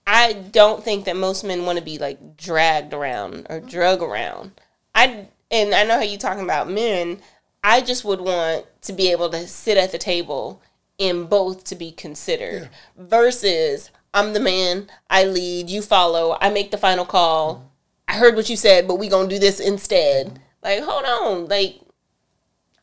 I 0.08 0.34
don't 0.34 0.84
think 0.84 1.06
that 1.06 1.16
most 1.16 1.44
men 1.44 1.66
want 1.66 1.80
to 1.80 1.84
be 1.84 1.98
like 1.98 2.38
dragged 2.38 2.94
around 2.94 3.48
or 3.50 3.60
mm-hmm. 3.60 3.68
drug 3.68 4.02
around. 4.02 4.52
I 4.94 5.28
and 5.52 5.74
I 5.74 5.84
know 5.84 5.96
how 5.96 6.02
you're 6.02 6.20
talking 6.20 6.44
about 6.44 6.70
men. 6.70 7.22
I 7.64 7.82
just 7.82 8.06
would 8.06 8.22
want 8.22 8.66
to 8.84 8.94
be 8.94 9.12
able 9.12 9.30
to 9.30 9.48
sit 9.48 9.78
at 9.78 9.92
the 9.92 9.98
table 9.98 10.62
and 11.00 11.30
both 11.30 11.64
to 11.66 11.76
be 11.76 11.92
considered 11.92 12.70
versus 12.96 13.90
I'm 14.14 14.34
the 14.34 14.40
man, 14.40 14.88
I 15.10 15.26
lead, 15.26 15.70
you 15.70 15.82
follow, 15.82 16.38
I 16.40 16.50
make 16.50 16.72
the 16.72 16.78
final 16.78 17.06
call. 17.06 17.56
Mm-hmm. 17.56 17.66
I 18.08 18.14
heard 18.14 18.36
what 18.36 18.50
you 18.50 18.56
said, 18.56 18.88
but 18.88 18.96
we 18.96 19.10
going 19.10 19.28
to 19.28 19.36
do 19.36 19.40
this 19.40 19.60
instead. 19.60 20.28
Mm-hmm. 20.28 20.38
Like, 20.64 20.80
hold 20.82 21.06
on. 21.06 21.48
Like 21.48 21.82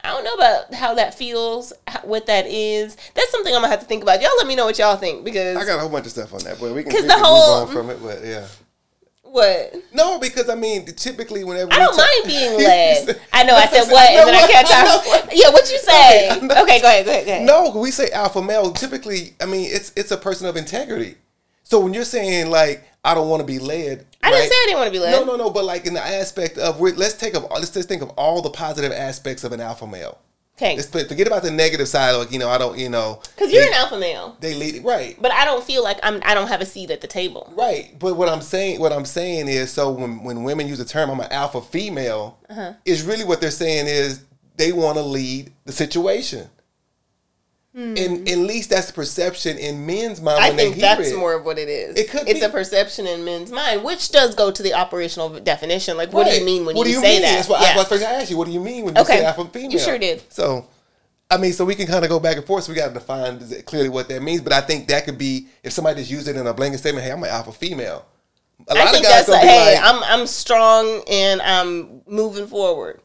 I 0.04 0.08
don't 0.10 0.24
know 0.24 0.34
about 0.34 0.74
how 0.74 0.94
that 0.94 1.14
feels, 1.14 1.72
how, 1.86 2.00
what 2.00 2.26
that 2.26 2.46
is. 2.46 2.96
That's 3.14 3.30
something 3.30 3.54
I'm 3.54 3.60
gonna 3.62 3.70
have 3.70 3.80
to 3.80 3.86
think 3.86 4.02
about. 4.02 4.20
Y'all 4.20 4.30
let 4.38 4.46
me 4.46 4.56
know 4.56 4.64
what 4.66 4.78
y'all 4.78 4.96
think 4.96 5.24
because 5.24 5.56
I 5.56 5.64
got 5.64 5.76
a 5.76 5.80
whole 5.80 5.88
bunch 5.90 6.06
of 6.06 6.12
stuff 6.12 6.34
on 6.34 6.40
that, 6.44 6.58
but 6.60 6.74
we 6.74 6.82
can, 6.82 6.92
we 6.92 7.02
the 7.02 7.08
can 7.08 7.18
whole- 7.22 7.66
move 7.66 7.68
on 7.68 7.74
from 7.74 7.90
it. 7.90 8.02
But 8.02 8.24
yeah, 8.24 8.46
what 9.22 9.74
no, 9.94 10.18
because 10.18 10.48
I 10.48 10.54
mean, 10.56 10.86
typically 10.86 11.44
whenever 11.44 11.72
I 11.72 11.78
don't 11.78 11.88
talk- 11.96 11.98
mind 11.98 12.26
being 12.26 12.56
led. 12.58 13.20
I 13.32 13.44
know 13.44 13.54
I 13.56 13.66
said 13.72 13.90
what, 13.90 14.10
and 14.10 14.28
then 14.28 14.34
I 14.34 14.46
kept 14.50 14.68
talking. 14.68 15.28
Yeah, 15.38 15.50
what 15.50 15.70
you 15.70 15.78
say? 15.78 16.38
Know. 16.42 16.62
Okay, 16.62 16.80
go 16.82 16.88
ahead, 16.88 17.04
go 17.06 17.10
ahead, 17.12 17.26
go 17.26 17.32
ahead. 17.32 17.46
No, 17.46 17.70
we 17.80 17.90
say 17.90 18.10
alpha 18.10 18.42
male. 18.42 18.72
Typically, 18.72 19.34
I 19.40 19.46
mean 19.46 19.68
it's 19.72 19.92
it's 19.96 20.10
a 20.10 20.16
person 20.16 20.46
of 20.46 20.56
integrity. 20.56 21.14
So 21.64 21.80
when 21.80 21.94
you're 21.94 22.04
saying 22.04 22.50
like 22.50 22.84
I 23.04 23.14
don't 23.14 23.28
want 23.28 23.40
to 23.40 23.46
be 23.46 23.58
led, 23.58 24.06
I 24.22 24.30
didn't 24.30 24.48
say 24.48 24.54
I 24.54 24.64
didn't 24.66 24.78
want 24.78 24.86
to 24.88 24.92
be 24.92 24.98
led. 25.00 25.12
No, 25.12 25.24
no, 25.24 25.36
no. 25.36 25.50
But 25.50 25.64
like 25.64 25.86
in 25.86 25.94
the 25.94 26.04
aspect 26.04 26.58
of 26.58 26.78
we're- 26.80 26.96
let's 26.96 27.14
take 27.14 27.34
of 27.34 27.44
let's 27.50 27.70
just 27.70 27.88
think 27.88 28.02
of 28.02 28.10
all 28.10 28.42
the 28.42 28.50
positive 28.50 28.92
aspects 28.92 29.44
of 29.44 29.52
an 29.52 29.60
alpha 29.60 29.86
male. 29.86 30.18
Okay, 30.58 30.76
Let's 30.76 30.86
forget 30.90 31.26
about 31.26 31.42
the 31.42 31.50
negative 31.50 31.88
side. 31.88 32.12
Like 32.12 32.30
you 32.30 32.38
know, 32.38 32.50
I 32.50 32.58
don't, 32.58 32.78
you 32.78 32.90
know, 32.90 33.20
because 33.34 33.50
you're 33.50 33.62
an 33.66 33.72
alpha 33.72 33.98
male, 33.98 34.36
they 34.40 34.52
lead 34.54 34.84
right. 34.84 35.16
but 35.20 35.32
I 35.32 35.46
don't 35.46 35.64
feel 35.64 35.82
like 35.82 35.98
I'm. 36.02 36.20
I 36.24 36.34
don't 36.34 36.46
have 36.48 36.60
a 36.60 36.66
seat 36.66 36.90
at 36.90 37.00
the 37.00 37.06
table. 37.06 37.50
Right, 37.56 37.98
but 37.98 38.16
what 38.16 38.28
I'm 38.28 38.42
saying, 38.42 38.78
what 38.78 38.92
I'm 38.92 39.06
saying 39.06 39.48
is, 39.48 39.70
so 39.72 39.90
when 39.90 40.22
when 40.22 40.44
women 40.44 40.68
use 40.68 40.76
the 40.78 40.84
term 40.84 41.10
"I'm 41.10 41.18
an 41.20 41.32
alpha 41.32 41.62
female," 41.62 42.38
Uh-huh. 42.50 42.74
is 42.84 43.02
really 43.02 43.24
what 43.24 43.40
they're 43.40 43.50
saying 43.50 43.86
is 43.86 44.20
they 44.56 44.72
want 44.72 44.98
to 44.98 45.02
lead 45.02 45.52
the 45.64 45.72
situation, 45.72 46.48
and 47.74 47.96
mm-hmm. 47.96 48.28
at 48.28 48.38
least 48.38 48.68
that's 48.68 48.88
the 48.88 48.92
perception 48.92 49.56
in 49.56 49.86
men's 49.86 50.20
mind. 50.20 50.44
I 50.44 50.48
when 50.48 50.56
they 50.56 50.64
think 50.70 50.80
that's 50.80 51.10
it. 51.10 51.16
more 51.16 51.32
of 51.34 51.44
what 51.44 51.58
it 51.58 51.70
is. 51.70 51.96
It 51.96 52.10
could 52.10 52.28
It's 52.28 52.40
be. 52.40 52.44
a 52.46 52.50
perception 52.50 53.06
in 53.06 53.24
men's 53.24 53.50
mind, 53.50 53.82
which 53.82 54.10
does 54.12 54.34
go 54.34 54.50
to 54.50 54.62
the 54.62 54.74
operational 54.74 55.40
definition. 55.40 55.96
Like, 55.96 56.12
what 56.12 56.26
do 56.28 56.34
you 56.34 56.44
mean 56.44 56.66
when 56.66 56.76
what 56.76 56.86
you, 56.86 56.94
do 56.96 57.00
say 57.00 57.14
mean? 57.14 57.22
that? 57.22 57.34
That's 57.36 57.48
why 57.48 57.62
yeah. 57.62 57.80
I, 57.80 57.84
first 57.84 58.04
I 58.04 58.12
asked 58.12 58.30
you, 58.30 58.36
what 58.36 58.46
do 58.46 58.52
you 58.52 58.60
mean 58.60 58.84
when 58.84 58.94
you 58.94 59.00
Okay. 59.00 59.20
say 59.20 59.24
alpha 59.24 59.46
female? 59.46 59.70
You 59.72 59.78
sure 59.78 59.98
did. 59.98 60.22
So, 60.30 60.66
I 61.30 61.38
mean, 61.38 61.54
so 61.54 61.64
we 61.64 61.74
can 61.74 61.86
kind 61.86 62.04
of 62.04 62.10
go 62.10 62.20
back 62.20 62.36
and 62.36 62.44
forth. 62.44 62.64
So 62.64 62.72
we 62.72 62.76
got 62.76 62.88
to 62.88 62.94
define 62.94 63.40
clearly 63.64 63.88
what 63.88 64.06
that 64.10 64.22
means. 64.22 64.42
But 64.42 64.52
I 64.52 64.60
think 64.60 64.88
that 64.88 65.06
could 65.06 65.16
be 65.16 65.48
if 65.62 65.72
somebody 65.72 66.00
just 66.00 66.10
used 66.10 66.28
it 66.28 66.36
in 66.36 66.46
a 66.46 66.52
blanket 66.52 66.78
statement. 66.78 67.06
Hey, 67.06 67.12
I'm 67.12 67.22
an 67.22 67.30
alpha 67.30 67.52
female. 67.52 68.04
A 68.68 68.74
I 68.74 68.84
lot 68.84 68.92
think 68.92 69.04
of 69.06 69.10
guys 69.10 69.26
that's 69.26 69.28
like, 69.30 69.42
be 69.42 69.48
hey, 69.48 69.74
like, 69.74 69.82
I'm 69.82 70.02
I'm 70.04 70.26
strong 70.26 71.02
and 71.10 71.40
I'm 71.40 72.02
moving 72.06 72.46
forward. 72.46 73.00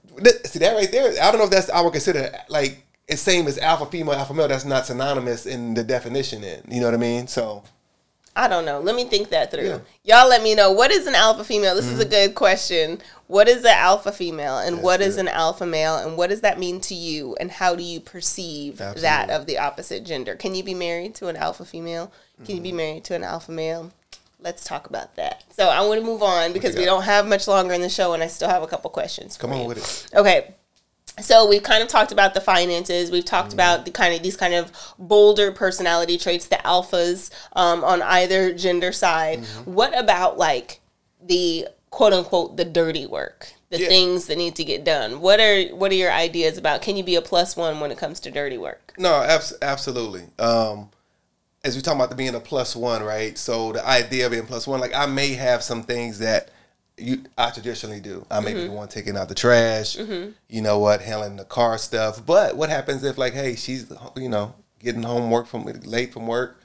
See 0.46 0.60
that 0.60 0.76
right 0.76 0.92
there. 0.92 1.14
I 1.22 1.32
don't 1.32 1.38
know 1.38 1.46
if 1.46 1.52
that's 1.52 1.70
I 1.70 1.82
would 1.82 1.94
consider 1.94 2.32
like 2.50 2.84
it's 3.08 3.22
same 3.22 3.48
as 3.48 3.58
alpha 3.58 3.86
female, 3.86 4.14
alpha 4.16 4.34
male. 4.34 4.48
That's 4.48 4.66
not 4.66 4.86
synonymous 4.86 5.46
in 5.46 5.74
the 5.74 5.84
definition. 5.84 6.44
In 6.44 6.62
you 6.70 6.80
know 6.82 6.88
what 6.88 6.94
I 6.94 6.98
mean? 6.98 7.28
So 7.28 7.64
I 8.36 8.48
don't 8.48 8.66
know. 8.66 8.80
Let 8.80 8.96
me 8.96 9.06
think 9.06 9.30
that 9.30 9.50
through. 9.50 9.64
Yeah. 9.64 9.72
Mm-hmm. 9.76 9.84
Y'all 10.04 10.30
let 10.30 10.44
me 10.44 10.54
know 10.54 10.72
what 10.72 10.92
is 10.92 11.08
an 11.08 11.16
alpha 11.16 11.44
female? 11.44 11.76
This 11.76 11.88
is 11.88 12.00
a 12.00 12.06
good 12.06 12.36
question. 12.36 13.00
What 13.26 13.48
is 13.48 13.64
an 13.66 13.74
alpha 13.76 14.12
female 14.12 14.60
and 14.60 14.82
what 14.84 15.02
is 15.02 15.18
an 15.18 15.28
alpha 15.28 15.66
male 15.66 15.96
and 15.98 16.16
what 16.18 16.30
does 16.30 16.42
that 16.42 16.60
mean 16.60 16.80
to 16.82 16.94
you 16.94 17.36
and 17.40 17.50
how 17.52 17.76
do 17.76 17.82
you 17.84 18.00
perceive 18.00 18.78
that 18.78 19.30
of 19.32 19.48
the 19.48 19.58
opposite 19.58 20.06
gender? 20.06 20.36
Can 20.36 20.54
you 20.54 20.64
be 20.64 20.74
married 20.76 21.16
to 21.16 21.28
an 21.28 21.36
alpha 21.36 21.66
female? 21.66 22.12
Can 22.46 22.56
you 22.58 22.62
be 22.62 22.70
Mm-hmm. 22.70 22.78
married 22.78 23.04
to 23.06 23.16
an 23.16 23.24
alpha 23.24 23.52
male? 23.52 23.92
Let's 24.40 24.64
talk 24.64 24.86
about 24.88 25.16
that. 25.16 25.44
So 25.50 25.68
I 25.70 25.82
want 25.82 26.00
to 26.00 26.06
move 26.06 26.22
on 26.22 26.54
because 26.54 26.76
we 26.76 26.86
don't 26.86 27.04
have 27.04 27.28
much 27.28 27.48
longer 27.48 27.74
in 27.74 27.82
the 27.82 27.90
show 27.90 28.14
and 28.14 28.22
I 28.22 28.28
still 28.28 28.50
have 28.50 28.62
a 28.62 28.68
couple 28.68 28.92
questions. 28.92 29.36
come 29.36 29.52
on 29.52 29.62
you. 29.62 29.68
with 29.68 29.78
it. 29.80 30.16
Okay. 30.16 30.54
So 31.22 31.48
we've 31.48 31.64
kind 31.64 31.82
of 31.82 31.90
talked 31.90 32.12
about 32.12 32.34
the 32.34 32.42
finances. 32.42 33.10
We've 33.12 33.26
talked 33.26 33.54
about 33.54 33.86
the 33.86 33.92
kind 33.92 34.14
of 34.14 34.22
these 34.22 34.38
kind 34.38 34.54
of 34.54 34.72
bolder 35.00 35.52
personality 35.52 36.18
traits, 36.18 36.48
the 36.48 36.58
alphas 36.58 37.32
um, 37.54 37.84
on 37.84 38.02
either 38.02 38.54
gender 38.54 38.92
side. 38.92 39.44
What 39.66 39.98
about 39.98 40.38
like 40.38 40.80
the 41.26 41.68
quote 41.90 42.14
unquote 42.14 42.58
the 42.58 42.66
dirty 42.66 43.06
work, 43.08 43.52
the 43.70 43.80
Yeah. 43.80 43.88
things 43.88 44.28
that 44.28 44.38
need 44.38 44.56
to 44.58 44.64
get 44.64 44.84
done? 44.84 45.20
What 45.20 45.40
are 45.40 45.64
what 45.76 45.92
are 45.92 45.96
your 45.96 46.12
ideas 46.12 46.58
about? 46.58 46.82
Can 46.84 46.96
you 46.98 47.04
be 47.04 47.16
a 47.16 47.22
plus 47.22 47.56
one 47.58 47.80
when 47.80 47.92
it 47.92 47.98
comes 47.98 48.20
to 48.22 48.32
dirty 48.32 48.58
work? 48.58 48.94
No, 49.00 49.14
abs- 49.16 49.54
absolutely. 49.62 50.24
Um, 50.38 50.90
as 51.64 51.76
we 51.76 51.82
talk 51.82 51.96
about 51.96 52.10
the 52.10 52.16
being 52.16 52.36
a 52.36 52.40
plus 52.40 52.76
one, 52.76 53.02
right? 53.04 53.38
So 53.38 53.74
the 53.74 53.86
idea 53.86 54.28
of 54.28 54.32
being 54.32 54.46
plus 54.46 54.68
one, 54.68 54.80
like 54.80 54.94
I 54.96 55.08
may 55.08 55.34
have 55.34 55.64
some 55.64 55.82
things 55.84 56.20
that 56.20 56.50
you 56.98 57.24
I 57.38 57.52
traditionally 57.52 58.00
do. 58.00 58.26
I 58.30 58.40
may 58.40 58.54
be 58.54 58.60
mm-hmm. 58.60 58.70
the 58.70 58.74
one 58.74 58.88
taking 58.88 59.18
out 59.18 59.30
the 59.30 59.36
trash. 59.36 59.98
Mm-hmm. 59.98 60.32
You 60.50 60.62
know 60.62 60.80
what, 60.80 61.02
handling 61.02 61.36
the 61.36 61.46
car 61.46 61.78
stuff. 61.78 62.26
But 62.26 62.58
what 62.58 62.70
happens 62.70 63.04
if 63.04 63.18
like, 63.18 63.34
hey, 63.34 63.56
she's 63.56 63.92
you 64.16 64.30
know 64.30 64.56
getting 64.80 65.04
home 65.04 65.30
work 65.30 65.48
from 65.48 65.66
late 65.66 66.14
from 66.14 66.28
work? 66.28 66.60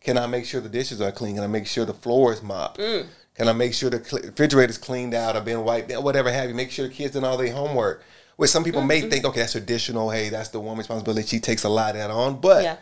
Can 0.00 0.18
I 0.18 0.26
make 0.26 0.44
sure 0.44 0.60
the 0.60 0.68
dishes 0.68 1.00
are 1.00 1.12
clean? 1.12 1.36
Can 1.36 1.44
I 1.44 1.48
make 1.48 1.66
sure 1.66 1.84
the 1.84 1.94
floor 1.94 2.32
is 2.32 2.42
mopped? 2.42 2.80
Mm. 2.80 3.06
Can 3.34 3.48
I 3.48 3.52
make 3.52 3.72
sure 3.72 3.88
the 3.88 4.04
cl- 4.04 4.22
refrigerator's 4.22 4.78
cleaned 4.78 5.14
out 5.14 5.36
or 5.36 5.40
been 5.40 5.64
wiped 5.64 5.88
down, 5.88 6.02
whatever 6.02 6.30
have 6.30 6.48
you? 6.48 6.54
Make 6.54 6.70
sure 6.70 6.88
the 6.88 6.94
kids 6.94 7.12
did 7.12 7.24
all 7.24 7.36
their 7.36 7.52
homework. 7.52 8.02
Which 8.36 8.50
some 8.50 8.64
people 8.64 8.82
may 8.82 9.00
mm-hmm. 9.00 9.10
think, 9.10 9.24
okay, 9.24 9.40
that's 9.40 9.52
traditional. 9.52 10.10
Hey, 10.10 10.28
that's 10.28 10.48
the 10.48 10.58
woman's 10.58 10.80
responsibility. 10.80 11.26
She 11.26 11.38
takes 11.38 11.64
a 11.64 11.68
lot 11.68 11.90
of 11.90 11.96
that 11.96 12.10
on. 12.10 12.40
But 12.40 12.64
Yeah. 12.64 12.76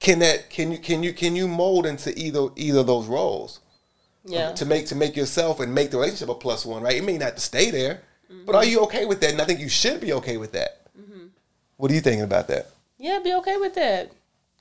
can 0.00 0.18
that 0.18 0.50
can 0.50 0.72
you 0.72 0.78
can 0.78 1.02
you 1.02 1.12
can 1.12 1.36
you 1.36 1.46
mold 1.46 1.86
into 1.86 2.18
either 2.18 2.48
either 2.56 2.80
of 2.80 2.86
those 2.86 3.06
roles 3.06 3.60
Yeah. 4.24 4.52
to 4.52 4.64
make 4.64 4.86
to 4.86 4.94
make 4.94 5.16
yourself 5.16 5.60
and 5.60 5.74
make 5.74 5.90
the 5.90 5.96
relationship 5.96 6.28
a 6.28 6.34
plus 6.34 6.64
one, 6.64 6.82
right? 6.82 6.96
It 6.96 7.04
may 7.04 7.18
not 7.18 7.24
have 7.24 7.34
to 7.36 7.40
stay 7.40 7.70
there, 7.70 8.02
but 8.46 8.54
are 8.54 8.62
mm-hmm. 8.62 8.70
you 8.70 8.80
okay 8.82 9.04
with 9.04 9.20
that? 9.20 9.32
And 9.32 9.40
I 9.40 9.44
think 9.44 9.60
you 9.60 9.68
should 9.68 10.00
be 10.00 10.12
okay 10.14 10.36
with 10.36 10.52
that. 10.52 10.86
Mm-hmm. 10.98 11.26
What 11.76 11.90
are 11.90 11.94
you 11.94 12.00
thinking 12.00 12.22
about 12.22 12.48
that? 12.48 12.68
Yeah, 12.98 13.18
be 13.18 13.34
okay 13.34 13.56
with 13.56 13.74
that. 13.74 14.12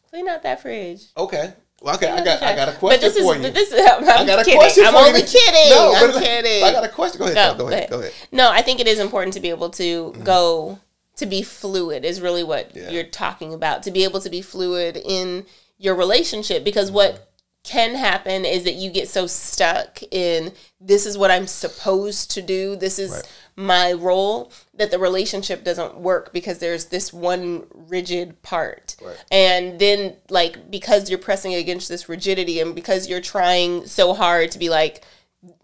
Clean 0.10 0.28
out 0.28 0.43
that 0.43 0.62
fridge. 0.62 1.04
Okay. 1.15 1.54
Well, 1.82 1.95
okay, 1.95 2.12
I 2.12 2.24
got 2.24 2.43
I 2.43 2.56
got 2.56 2.69
a 2.69 2.74
question 2.74 3.10
is, 3.10 3.17
for 3.17 3.36
you. 3.36 3.41
But 3.41 3.54
this 3.56 3.71
is, 3.71 3.88
I'm 3.91 4.04
I 4.04 4.26
got 4.26 4.39
a 4.39 4.43
kidding. 4.43 4.60
question 4.60 4.86
I'm 4.86 4.95
only 4.95 5.21
you. 5.21 5.26
kidding. 5.26 5.69
No, 5.69 5.93
I'm 5.95 6.21
kidding. 6.21 6.63
I 6.63 6.71
got 6.71 6.84
a 6.84 6.89
question. 6.89 7.19
Go 7.19 7.26
ahead. 7.26 7.36
No, 7.36 7.56
go 7.56 7.67
ahead. 7.67 7.89
Go 7.89 8.00
ahead. 8.00 8.13
No, 8.32 8.52
I 8.52 8.62
think 8.62 8.80
it 8.80 8.88
is 8.88 9.00
important 9.00 9.34
to 9.34 9.39
be 9.39 9.50
able 9.50 9.69
to 9.71 9.84
mm-hmm. 9.84 10.24
go 10.24 10.80
to 11.15 11.26
be 11.26 11.41
fluid 11.41 12.06
is 12.06 12.21
really 12.21 12.43
what 12.43 12.76
Yeah. 12.76 12.91
you're 12.91 13.04
talking 13.04 13.54
about. 13.54 13.84
To 13.84 13.91
be 13.91 14.04
able 14.04 14.19
to 14.19 14.30
be 14.30 14.41
fluid 14.41 14.95
in 14.97 15.45
your 15.80 15.95
relationship 15.95 16.63
because 16.63 16.91
what 16.91 17.31
can 17.63 17.95
happen 17.95 18.43
is 18.43 18.63
that 18.63 18.74
you 18.74 18.89
get 18.89 19.08
so 19.08 19.28
stuck 19.28 20.02
in 20.10 20.52
this 20.80 21.06
is 21.06 21.17
what 21.17 21.30
I'm 21.30 21.45
supposed 21.45 22.32
to 22.32 22.41
do. 22.41 22.76
This 22.76 22.97
is 22.97 23.12
Right. 23.12 23.24
my 23.56 23.93
role 23.93 24.52
that 24.74 24.89
the 24.89 24.97
relationship 24.97 25.63
doesn't 25.63 25.97
work 25.97 26.34
because 26.34 26.58
there's 26.58 26.86
this 26.86 27.13
one 27.13 27.67
rigid 27.74 28.41
part 28.41 28.95
Right. 29.00 29.15
and 29.32 29.78
then 29.78 30.15
like 30.30 30.71
because 30.71 31.10
you're 31.10 31.19
pressing 31.19 31.54
against 31.54 31.88
this 31.88 32.10
rigidity 32.10 32.60
and 32.60 32.74
because 32.74 33.08
you're 33.08 33.21
trying 33.21 33.86
so 33.86 34.13
hard 34.13 34.50
to 34.52 34.60
be 34.60 34.69
like 34.69 35.04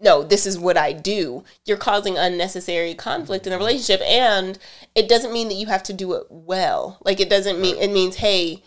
no 0.00 0.22
this 0.22 0.46
is 0.46 0.58
what 0.58 0.76
i 0.76 0.92
do 0.92 1.44
you're 1.64 1.76
causing 1.76 2.18
unnecessary 2.18 2.94
conflict 2.94 3.46
in 3.46 3.50
the 3.50 3.56
mm-hmm. 3.56 3.64
relationship 3.64 4.06
and 4.06 4.58
it 4.94 5.08
doesn't 5.08 5.32
mean 5.32 5.48
that 5.48 5.54
you 5.54 5.66
have 5.66 5.82
to 5.84 5.92
do 5.92 6.12
it 6.14 6.24
well 6.28 6.98
like 7.04 7.20
it 7.20 7.30
doesn't 7.30 7.60
mean 7.60 7.76
it 7.76 7.90
means 7.90 8.16
hey 8.16 8.62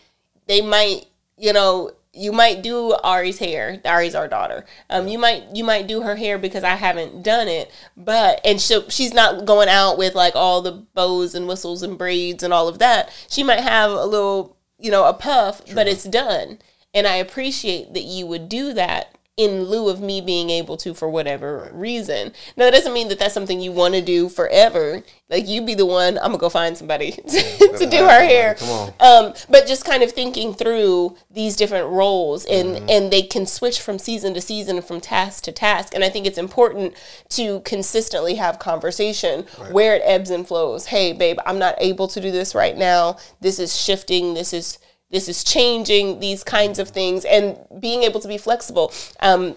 they 0.46 0.60
might 0.60 1.06
you 1.36 1.52
know 1.52 1.90
you 2.14 2.30
might 2.30 2.62
do 2.62 2.92
Ari's 3.02 3.38
hair. 3.38 3.80
Ari's 3.84 4.14
our 4.14 4.28
daughter. 4.28 4.66
Um, 4.90 5.08
you 5.08 5.18
might 5.18 5.44
you 5.54 5.64
might 5.64 5.86
do 5.86 6.02
her 6.02 6.16
hair 6.16 6.38
because 6.38 6.62
I 6.62 6.74
haven't 6.74 7.22
done 7.22 7.48
it, 7.48 7.70
but 7.96 8.40
and 8.44 8.60
so 8.60 8.88
she's 8.88 9.14
not 9.14 9.46
going 9.46 9.68
out 9.68 9.96
with 9.96 10.14
like 10.14 10.36
all 10.36 10.60
the 10.60 10.72
bows 10.94 11.34
and 11.34 11.48
whistles 11.48 11.82
and 11.82 11.96
braids 11.96 12.42
and 12.42 12.52
all 12.52 12.68
of 12.68 12.78
that. 12.80 13.10
She 13.28 13.42
might 13.42 13.60
have 13.60 13.90
a 13.90 14.04
little, 14.04 14.56
you 14.78 14.90
know, 14.90 15.04
a 15.04 15.14
puff, 15.14 15.62
but 15.74 15.88
it's 15.88 16.04
done. 16.04 16.58
And 16.94 17.06
I 17.06 17.16
appreciate 17.16 17.94
that 17.94 18.02
you 18.02 18.26
would 18.26 18.48
do 18.50 18.74
that 18.74 19.16
in 19.38 19.64
lieu 19.64 19.88
of 19.88 20.00
me 20.00 20.20
being 20.20 20.50
able 20.50 20.76
to 20.76 20.92
for 20.92 21.08
whatever 21.08 21.70
reason. 21.72 22.32
Now 22.56 22.66
that 22.66 22.72
doesn't 22.72 22.92
mean 22.92 23.08
that 23.08 23.18
that's 23.18 23.32
something 23.32 23.60
you 23.60 23.72
want 23.72 23.94
to 23.94 24.02
do 24.02 24.28
forever. 24.28 25.02
Like 25.30 25.48
you 25.48 25.62
be 25.62 25.74
the 25.74 25.86
one. 25.86 26.18
I'm 26.18 26.26
gonna 26.26 26.38
go 26.38 26.50
find 26.50 26.76
somebody 26.76 27.12
to 27.12 27.22
Gotta 27.58 27.86
do 27.86 27.96
her 27.96 28.24
hair. 28.24 28.54
Come 28.56 28.68
on. 28.68 28.92
Um, 29.00 29.34
but 29.48 29.66
just 29.66 29.86
kind 29.86 30.02
of 30.02 30.12
thinking 30.12 30.52
through 30.52 31.16
these 31.30 31.56
different 31.56 31.88
roles 31.88 32.44
and 32.44 32.62
Mm-hmm. 32.72 32.90
and 32.90 33.12
they 33.12 33.22
can 33.22 33.46
switch 33.46 33.80
from 33.80 33.98
season 33.98 34.34
to 34.34 34.40
season 34.40 34.80
from 34.82 35.00
task 35.00 35.44
to 35.44 35.52
task 35.52 35.94
and 35.94 36.04
i 36.04 36.08
think 36.08 36.26
it's 36.26 36.38
important 36.38 36.94
to 37.30 37.60
consistently 37.60 38.36
have 38.36 38.58
conversation 38.58 39.42
where 39.70 39.96
it 39.96 40.02
ebbs 40.04 40.30
and 40.30 40.46
flows 40.46 40.86
hey 40.86 41.12
babe 41.12 41.38
i'm 41.44 41.58
not 41.58 41.74
able 41.78 42.06
to 42.08 42.20
do 42.20 42.30
this 42.30 42.54
right 42.54 42.76
now 42.76 43.16
this 43.40 43.58
is 43.58 43.74
shifting 43.78 44.34
this 44.34 44.52
is 44.52 44.78
this 45.12 45.28
is 45.28 45.44
changing 45.44 46.18
these 46.18 46.42
kinds 46.42 46.80
of 46.80 46.88
things 46.88 47.24
and 47.24 47.56
being 47.78 48.02
able 48.02 48.18
to 48.18 48.28
be 48.28 48.38
flexible 48.38 48.92
um, 49.20 49.54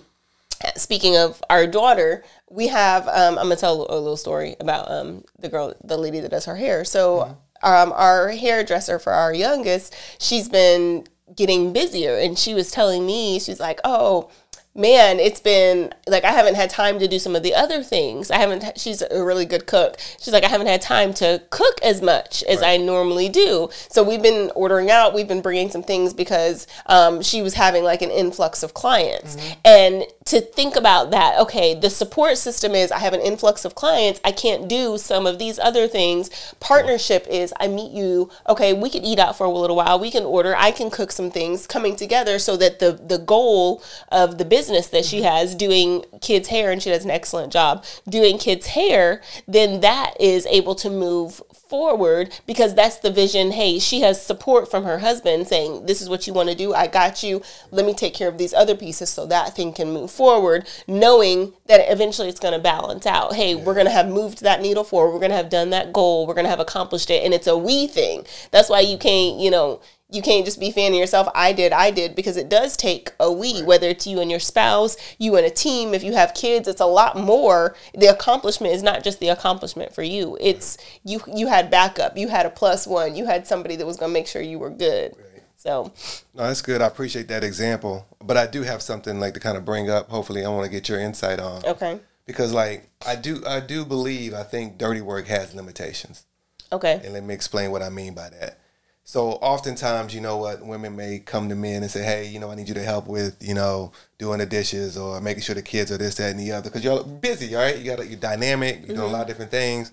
speaking 0.75 1.17
of 1.17 1.43
our 1.49 1.67
daughter, 1.67 2.23
we 2.49 2.67
have. 2.67 3.07
Um, 3.07 3.37
I'm 3.37 3.45
gonna 3.45 3.55
tell 3.55 3.85
a 3.89 3.97
little 3.97 4.17
story 4.17 4.55
about 4.59 4.89
um, 4.89 5.23
the 5.39 5.49
girl, 5.49 5.73
the 5.83 5.97
lady 5.97 6.19
that 6.19 6.31
does 6.31 6.45
her 6.45 6.55
hair. 6.55 6.85
So, 6.85 7.37
um, 7.63 7.93
our 7.93 8.29
hairdresser 8.29 8.99
for 8.99 9.13
our 9.13 9.33
youngest, 9.33 9.95
she's 10.19 10.49
been 10.49 11.07
getting 11.35 11.73
busier, 11.73 12.17
and 12.17 12.37
she 12.37 12.53
was 12.53 12.71
telling 12.71 13.05
me, 13.05 13.39
she's 13.39 13.59
like, 13.59 13.79
"Oh." 13.83 14.29
Man, 14.77 15.21
it's 15.21 15.39
been 15.39 15.93
like 16.05 16.25
I 16.25 16.31
haven't 16.31 16.55
had 16.55 16.69
time 16.69 16.99
to 16.99 17.07
do 17.07 17.17
some 17.17 17.33
of 17.33 17.43
the 17.43 17.55
other 17.55 17.81
things. 17.81 18.29
I 18.29 18.39
haven't. 18.39 18.77
She's 18.77 19.01
a 19.01 19.23
really 19.23 19.45
good 19.45 19.67
cook. 19.67 19.95
She's 20.19 20.33
like 20.33 20.43
I 20.43 20.49
haven't 20.49 20.67
had 20.67 20.81
time 20.81 21.13
to 21.13 21.41
cook 21.49 21.79
as 21.81 22.01
much 22.01 22.43
as 22.43 22.61
I 22.61 22.75
normally 22.75 23.29
do. 23.29 23.69
So 23.87 24.03
we've 24.03 24.21
been 24.21 24.51
ordering 24.53 24.91
out. 24.91 25.13
We've 25.13 25.29
been 25.29 25.41
bringing 25.41 25.69
some 25.69 25.81
things 25.81 26.13
because 26.13 26.67
um, 26.87 27.21
she 27.21 27.41
was 27.41 27.53
having 27.53 27.85
like 27.85 28.01
an 28.01 28.11
influx 28.11 28.63
of 28.63 28.73
clients, 28.73 29.37
and 29.63 30.03
to 30.25 30.41
think 30.41 30.75
about 30.75 31.11
that, 31.11 31.39
okay, 31.39 31.73
the 31.73 31.89
support 31.89 32.37
system 32.37 32.73
is 32.73 32.91
I 32.91 32.99
have 32.99 33.13
an 33.13 33.21
influx 33.21 33.63
of 33.63 33.75
clients. 33.75 34.19
I 34.25 34.33
can't 34.33 34.67
do 34.67 34.97
some 34.97 35.25
of 35.25 35.39
these 35.39 35.57
other 35.57 35.87
things. 35.87 36.53
Partnership 36.59 37.27
is 37.29 37.53
I 37.61 37.69
meet 37.69 37.91
you, 37.91 38.29
okay, 38.49 38.73
we 38.73 38.89
can 38.89 39.03
eat 39.05 39.19
out 39.19 39.37
for 39.37 39.45
a 39.45 39.49
little 39.49 39.75
while. 39.77 39.99
We 39.99 40.11
can 40.11 40.23
order. 40.23 40.53
I 40.57 40.71
can 40.71 40.89
cook 40.89 41.13
some 41.13 41.31
things 41.31 41.65
coming 41.65 41.95
together 41.95 42.39
so 42.39 42.57
that 42.57 42.79
the 42.79 42.91
the 42.91 43.19
goal 43.19 43.81
of 44.11 44.37
the 44.37 44.43
business 44.43 44.64
that 44.67 45.05
she 45.05 45.21
has 45.23 45.55
doing 45.55 46.03
kids 46.21 46.47
hair 46.49 46.71
and 46.71 46.81
she 46.81 46.89
does 46.89 47.05
an 47.05 47.11
excellent 47.11 47.51
job 47.51 47.83
doing 48.07 48.37
kids 48.37 48.67
hair, 48.67 49.21
then 49.47 49.81
that 49.81 50.15
is 50.19 50.45
able 50.47 50.75
to 50.75 50.89
move 50.89 51.41
forward 51.69 52.39
because 52.45 52.75
that's 52.75 52.97
the 52.97 53.11
vision. 53.11 53.51
Hey, 53.51 53.79
she 53.79 54.01
has 54.01 54.23
support 54.23 54.69
from 54.69 54.83
her 54.83 54.99
husband 54.99 55.47
saying, 55.47 55.85
This 55.85 56.01
is 56.01 56.09
what 56.09 56.27
you 56.27 56.33
want 56.33 56.49
to 56.49 56.55
do. 56.55 56.73
I 56.73 56.87
got 56.87 57.23
you. 57.23 57.41
Let 57.71 57.85
me 57.85 57.93
take 57.93 58.13
care 58.13 58.27
of 58.27 58.37
these 58.37 58.53
other 58.53 58.75
pieces 58.75 59.09
so 59.09 59.25
that 59.25 59.55
thing 59.55 59.73
can 59.73 59.91
move 59.91 60.11
forward, 60.11 60.67
knowing 60.87 61.53
that 61.67 61.91
eventually 61.91 62.29
it's 62.29 62.39
going 62.39 62.53
to 62.53 62.59
balance 62.59 63.05
out. 63.05 63.35
Hey, 63.35 63.55
we're 63.55 63.73
going 63.73 63.87
to 63.87 63.91
have 63.91 64.07
moved 64.07 64.41
that 64.41 64.61
needle 64.61 64.83
forward. 64.83 65.13
We're 65.13 65.19
going 65.19 65.31
to 65.31 65.37
have 65.37 65.49
done 65.49 65.71
that 65.71 65.91
goal. 65.91 66.27
We're 66.27 66.33
going 66.33 66.45
to 66.45 66.49
have 66.49 66.59
accomplished 66.59 67.09
it. 67.09 67.23
And 67.23 67.33
it's 67.33 67.47
a 67.47 67.57
we 67.57 67.87
thing. 67.87 68.25
That's 68.51 68.69
why 68.69 68.81
you 68.81 68.97
can't, 68.97 69.39
you 69.39 69.51
know, 69.51 69.81
you 70.09 70.21
can't 70.21 70.45
just 70.45 70.59
be 70.59 70.71
fanning 70.71 70.99
yourself. 70.99 71.27
I 71.33 71.51
did, 71.51 71.73
I 71.73 71.89
did, 71.91 72.15
because 72.15 72.37
it 72.37 72.47
does 72.47 72.77
take 72.77 73.13
a 73.19 73.31
we, 73.31 73.63
whether 73.63 73.87
it's 73.87 74.05
you 74.05 74.19
and 74.19 74.29
your 74.29 74.39
spouse, 74.39 74.97
you 75.17 75.35
and 75.35 75.45
a 75.45 75.49
team. 75.49 75.93
If 75.93 76.03
you 76.03 76.13
have 76.13 76.33
kids, 76.33 76.67
it's 76.67 76.81
a 76.81 76.85
lot 76.85 77.17
more. 77.17 77.75
The 77.95 78.07
accomplishment 78.07 78.73
is 78.73 78.83
not 78.83 79.03
just 79.03 79.19
the 79.19 79.29
accomplishment 79.29 79.93
for 79.93 80.03
you. 80.03 80.37
It's 80.39 80.77
you. 81.03 81.21
You 81.33 81.47
had 81.47 81.71
backup. 81.71 82.17
You 82.17 82.27
had 82.27 82.45
a 82.45 82.51
plus 82.51 82.85
one. 82.85 83.15
You 83.15 83.25
had 83.25 83.47
somebody 83.47 83.75
that 83.77 83.85
was 83.85 83.97
going 83.97 84.11
to 84.11 84.13
make 84.13 84.27
sure 84.27 84.41
you 84.41 84.59
were 84.59 84.69
good. 84.69 85.15
So 85.57 85.91
No, 86.35 86.43
that's 86.43 86.61
good. 86.61 86.81
I 86.81 86.85
appreciate 86.85 87.27
that 87.29 87.43
example. 87.43 88.05
But 88.23 88.37
I 88.37 88.45
do 88.45 88.61
have 88.61 88.83
something 88.83 89.19
like 89.19 89.33
to 89.33 89.39
kind 89.39 89.57
of 89.57 89.65
bring 89.65 89.89
up. 89.89 90.09
Hopefully, 90.09 90.45
I 90.45 90.49
want 90.49 90.65
to 90.65 90.71
get 90.71 90.87
your 90.87 90.99
insight 90.99 91.39
on 91.39 91.65
okay, 91.65 91.99
because, 92.27 92.53
like, 92.53 92.89
I 93.05 93.15
do, 93.15 93.43
I 93.47 93.59
do 93.59 93.85
believe, 93.85 94.35
I 94.35 94.43
think 94.43 94.77
dirty 94.77 95.01
work 95.01 95.25
has 95.27 95.55
limitations, 95.55 96.25
okay, 96.71 97.01
and 97.03 97.13
let 97.13 97.23
me 97.23 97.33
explain 97.33 97.71
what 97.71 97.81
I 97.81 97.89
mean 97.89 98.13
by 98.13 98.29
that. 98.29 98.59
So, 99.07 99.33
oftentimes, 99.33 100.15
you 100.15 100.21
know 100.21 100.37
what, 100.37 100.65
women 100.65 100.95
may 100.95 101.19
come 101.19 101.47
to 101.49 101.55
men 101.55 101.83
and 101.83 101.91
say, 101.91 102.03
"Hey, 102.03 102.27
you 102.27 102.39
know, 102.39 102.49
I 102.49 102.55
need 102.55 102.67
you 102.67 102.73
to 102.73 102.83
help 102.83 103.05
with, 103.05 103.37
you 103.39 103.53
know, 103.53 103.91
doing 104.17 104.39
the 104.39 104.47
dishes 104.47 104.97
or 104.97 105.21
making 105.21 105.43
sure 105.43 105.53
the 105.53 105.61
kids 105.61 105.91
are 105.91 105.97
this, 105.97 106.15
that, 106.15 106.31
and 106.31 106.39
the 106.39 106.51
other," 106.51 106.71
because 106.71 106.83
you're 106.83 107.03
busy, 107.03 107.55
all 107.55 107.61
right? 107.61 107.77
You 107.77 107.95
got, 107.95 108.09
you're 108.09 108.19
dynamic, 108.19 108.79
you're 108.79 108.87
doing 108.87 108.99
a 108.99 109.03
mm-hmm. 109.03 109.13
lot 109.13 109.21
of 109.21 109.27
different 109.27 109.51
things, 109.51 109.91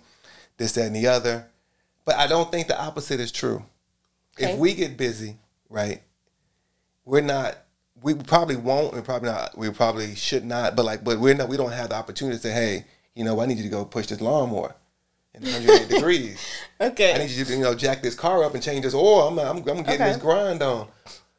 this, 0.57 0.72
that, 0.72 0.87
and 0.87 0.96
the 0.96 1.09
other. 1.09 1.46
But 2.07 2.16
I 2.16 2.27
don't 2.27 2.51
think 2.51 2.68
the 2.68 2.81
opposite 2.81 3.20
is 3.20 3.31
true. 3.31 3.62
Okay. 4.40 4.53
If 4.53 4.59
we 4.59 4.75
get 4.75 4.96
busy, 4.96 5.37
right, 5.68 6.01
we're 7.05 7.20
not 7.20 7.59
we 8.03 8.14
probably 8.14 8.57
won't 8.57 8.94
and 8.94 9.05
probably 9.05 9.29
not 9.29 9.57
we 9.57 9.70
probably 9.70 10.14
should 10.14 10.44
not 10.44 10.75
but 10.75 10.85
like 10.85 11.05
but 11.05 11.20
we're 11.20 11.35
not 11.35 11.48
we 11.48 11.57
don't 11.57 11.72
have 11.72 11.90
the 11.90 11.94
opportunity 11.94 12.37
to 12.37 12.42
say 12.42 12.53
hey 12.53 12.85
you 13.14 13.25
know 13.25 13.40
i 13.40 13.46
need 13.46 13.59
you 13.59 13.62
to 13.62 13.68
go 13.68 13.85
push 13.85 14.07
this 14.07 14.20
lawnmower 14.20 14.75
in 15.35 15.42
108 15.42 15.88
degrees 15.88 16.38
Okay. 16.81 17.14
i 17.14 17.18
need 17.18 17.31
you 17.31 17.45
to 17.45 17.53
you 17.53 17.62
know 17.62 17.75
jack 17.75 18.03
this 18.03 18.14
car 18.14 18.45
up 18.45 18.55
and 18.55 18.62
change 18.62 18.83
this 18.83 18.95
oil 18.95 19.29
i'm, 19.29 19.38
I'm, 19.38 19.57
I'm 19.59 19.62
getting 19.62 19.81
Okay. 19.87 20.05
this 20.12 20.16
grind 20.16 20.62
on 20.62 20.88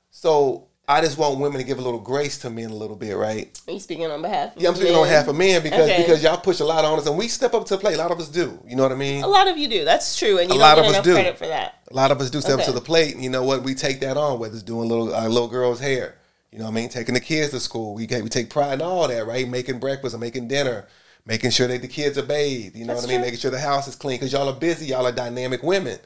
so 0.09 0.67
i 0.87 0.99
just 1.01 1.17
want 1.17 1.39
women 1.39 1.59
to 1.59 1.63
give 1.65 1.77
a 1.79 1.81
little 1.81 1.99
grace 1.99 2.37
to 2.39 2.49
men 2.49 2.69
a 2.71 2.75
little 2.75 2.95
bit 2.95 3.15
right 3.15 3.59
Are 3.67 3.73
you 3.73 3.79
speaking 3.79 4.05
on 4.09 4.21
behalf? 4.21 4.55
Of 4.55 4.61
yeah 4.61 4.69
i'm 4.69 4.75
speaking 4.75 4.95
on 4.95 5.03
behalf 5.03 5.27
of 5.27 5.35
men 5.35 5.61
because 5.61 5.89
Okay. 5.89 6.01
because 6.01 6.23
y'all 6.23 6.37
push 6.37 6.59
a 6.59 6.65
lot 6.65 6.85
on 6.85 6.97
us 6.97 7.05
and 7.07 7.17
we 7.17 7.27
step 7.27 7.53
up 7.53 7.65
to 7.67 7.75
the 7.75 7.79
plate 7.79 7.95
a 7.95 7.97
lot 7.97 8.11
of 8.11 8.19
us 8.19 8.29
do 8.29 8.59
you 8.67 8.75
know 8.75 8.83
what 8.83 8.91
i 8.91 8.95
mean 8.95 9.23
A 9.23 9.27
lot 9.27 9.47
of 9.47 9.57
you 9.57 9.67
do. 9.67 9.85
That's 9.85 10.17
true, 10.17 10.39
and 10.39 10.49
you 10.49 10.55
A 10.55 10.59
don't 10.59 10.59
lot 10.59 10.79
of 10.79 10.85
us 10.85 11.03
do. 11.03 11.13
credit 11.13 11.37
for 11.37 11.47
that. 11.47 11.75
A 11.91 11.93
lot 11.95 12.11
of 12.11 12.19
us 12.19 12.29
do 12.31 12.41
step 12.41 12.55
Okay. 12.55 12.65
to 12.65 12.71
the 12.71 12.81
plate. 12.81 13.13
and 13.13 13.23
You 13.23 13.29
know 13.29 13.43
what? 13.43 13.61
We 13.63 13.75
take 13.75 13.99
that 13.99 14.17
on, 14.17 14.39
whether 14.39 14.53
it's 14.55 14.63
doing 14.63 14.89
little 14.89 15.13
our 15.13 15.29
little 15.29 15.47
girl's 15.47 15.79
hair. 15.79 16.15
You 16.51 16.57
know 16.59 16.65
what 16.65 16.71
I 16.71 16.73
mean? 16.73 16.89
Taking 16.89 17.13
the 17.13 17.19
kids 17.19 17.51
to 17.51 17.59
school. 17.59 17.93
We 17.95 18.07
we 18.07 18.29
take 18.29 18.49
pride 18.49 18.73
in 18.75 18.81
all 18.81 19.07
that, 19.07 19.25
right? 19.27 19.47
Making 19.47 19.79
breakfast 19.79 20.13
and 20.15 20.21
making 20.21 20.47
dinner, 20.47 20.87
making 21.25 21.51
sure 21.51 21.67
that 21.67 21.81
the 21.81 21.87
kids 21.87 22.17
are 22.17 22.23
bathed. 22.23 22.75
You 22.75 22.85
know 22.85 22.93
That's 22.93 23.05
what 23.05 23.09
I 23.09 23.13
mean? 23.13 23.19
true. 23.21 23.25
Making 23.27 23.39
sure 23.39 23.51
the 23.51 23.59
house 23.59 23.87
is 23.87 23.95
clean 23.95 24.17
because 24.17 24.33
y'all 24.33 24.49
are 24.49 24.59
busy. 24.59 24.87
Y'all 24.87 25.05
are 25.05 25.11
dynamic 25.11 25.63
women. 25.63 25.99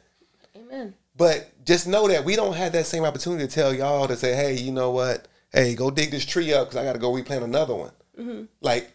Amen. 0.56 0.94
But 1.16 1.52
just 1.66 1.88
know 1.88 2.08
that 2.08 2.24
we 2.24 2.36
don't 2.36 2.56
have 2.56 2.74
that 2.74 2.86
same 2.86 3.04
opportunity 3.04 3.48
to 3.48 3.54
tell 3.54 3.74
y'all 3.74 4.08
to 4.08 4.16
say, 4.16 4.36
hey, 4.36 4.56
you 4.56 4.72
know 4.72 4.92
what? 4.92 5.28
Hey, 5.52 5.76
go 5.76 5.90
dig 5.90 6.12
this 6.12 6.26
tree 6.26 6.54
up 6.54 6.68
because 6.68 6.78
I 6.78 6.84
got 6.84 6.94
to 6.94 7.00
go 7.00 7.14
replant 7.14 7.44
another 7.44 7.76
one. 7.76 7.92
Mm-hmm. 8.20 8.44
Like, 8.62 8.92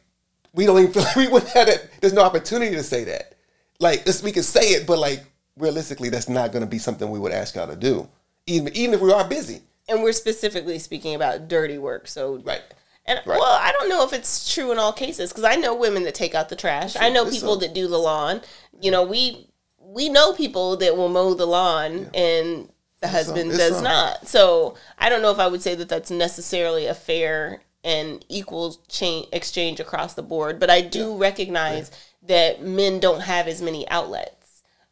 we 0.55 0.67
don't 0.67 0.79
even 0.79 0.93
feel 0.93 1.03
like 1.03 1.17
we 1.17 1.29
wouldn't 1.29 1.53
have 1.53 1.67
that. 1.67 1.89
There's 2.01 2.13
no 2.13 2.23
opportunity 2.23 2.77
to 2.77 2.83
say 2.83 3.05
that. 3.05 3.35
Like, 3.81 4.07
we 4.23 4.31
can 4.31 4.45
say 4.45 4.71
it, 4.71 4.87
but 4.87 4.99
like, 4.99 5.25
realistically, 5.57 6.09
that's 6.09 6.29
not 6.29 6.53
going 6.53 6.63
to 6.63 6.71
be 6.71 6.79
something 6.79 7.11
we 7.11 7.19
would 7.19 7.33
ask 7.33 7.57
y'all 7.57 7.67
to 7.67 7.77
do, 7.77 8.09
even 8.47 8.75
even 8.77 8.95
if 8.95 9.01
we 9.01 9.13
are 9.13 9.27
busy. 9.27 9.63
And 9.89 10.03
we're 10.03 10.13
specifically 10.13 10.79
speaking 10.79 11.15
about 11.15 11.49
dirty 11.49 11.79
work. 11.79 12.07
So 12.07 12.37
Right. 12.45 12.63
And 13.05 13.21
Right. 13.27 13.39
well, 13.39 13.59
I 13.61 13.73
don't 13.73 13.89
know 13.89 14.05
if 14.05 14.13
it's 14.13 14.53
true 14.55 14.71
in 14.73 14.79
all 14.79 14.93
cases 14.93 15.31
because 15.31 15.45
I 15.45 15.57
know 15.57 15.75
women 15.75 16.05
that 16.05 16.15
take 16.15 16.35
out 16.35 16.49
the 16.49 16.57
trash. 16.57 16.97
I 16.97 17.09
know 17.11 17.29
people 17.29 17.57
that 17.57 17.75
do 17.75 17.89
the 17.89 17.99
lawn. 17.99 18.43
You 18.81 18.91
know, 18.91 19.03
we 19.03 19.49
we 19.79 20.09
know 20.09 20.33
people 20.33 20.77
that 20.77 20.97
will 20.97 21.09
mow 21.09 21.35
the 21.35 21.47
lawn 21.47 22.09
and 22.15 22.69
the 23.01 23.09
husband 23.09 23.51
It's 23.51 23.59
does 23.59 23.75
some. 23.75 23.85
not. 23.85 24.27
So 24.29 24.77
I 24.99 25.09
don't 25.09 25.23
know 25.23 25.33
if 25.33 25.39
I 25.41 25.49
would 25.49 25.63
say 25.63 25.75
that 25.75 25.89
that's 25.89 26.11
necessarily 26.11 26.87
a 26.87 26.95
fair 26.95 27.63
and 27.85 28.25
equal 28.29 28.77
chain 28.89 29.27
exchange 29.33 29.81
across 29.81 30.15
the 30.15 30.23
board. 30.23 30.61
But 30.61 30.71
I 30.71 30.81
do 30.81 31.17
recognize 31.17 31.91
that 32.23 32.63
men 32.63 33.01
don't 33.01 33.23
have 33.23 33.49
as 33.49 33.61
many 33.61 33.89
outlets. 33.91 34.42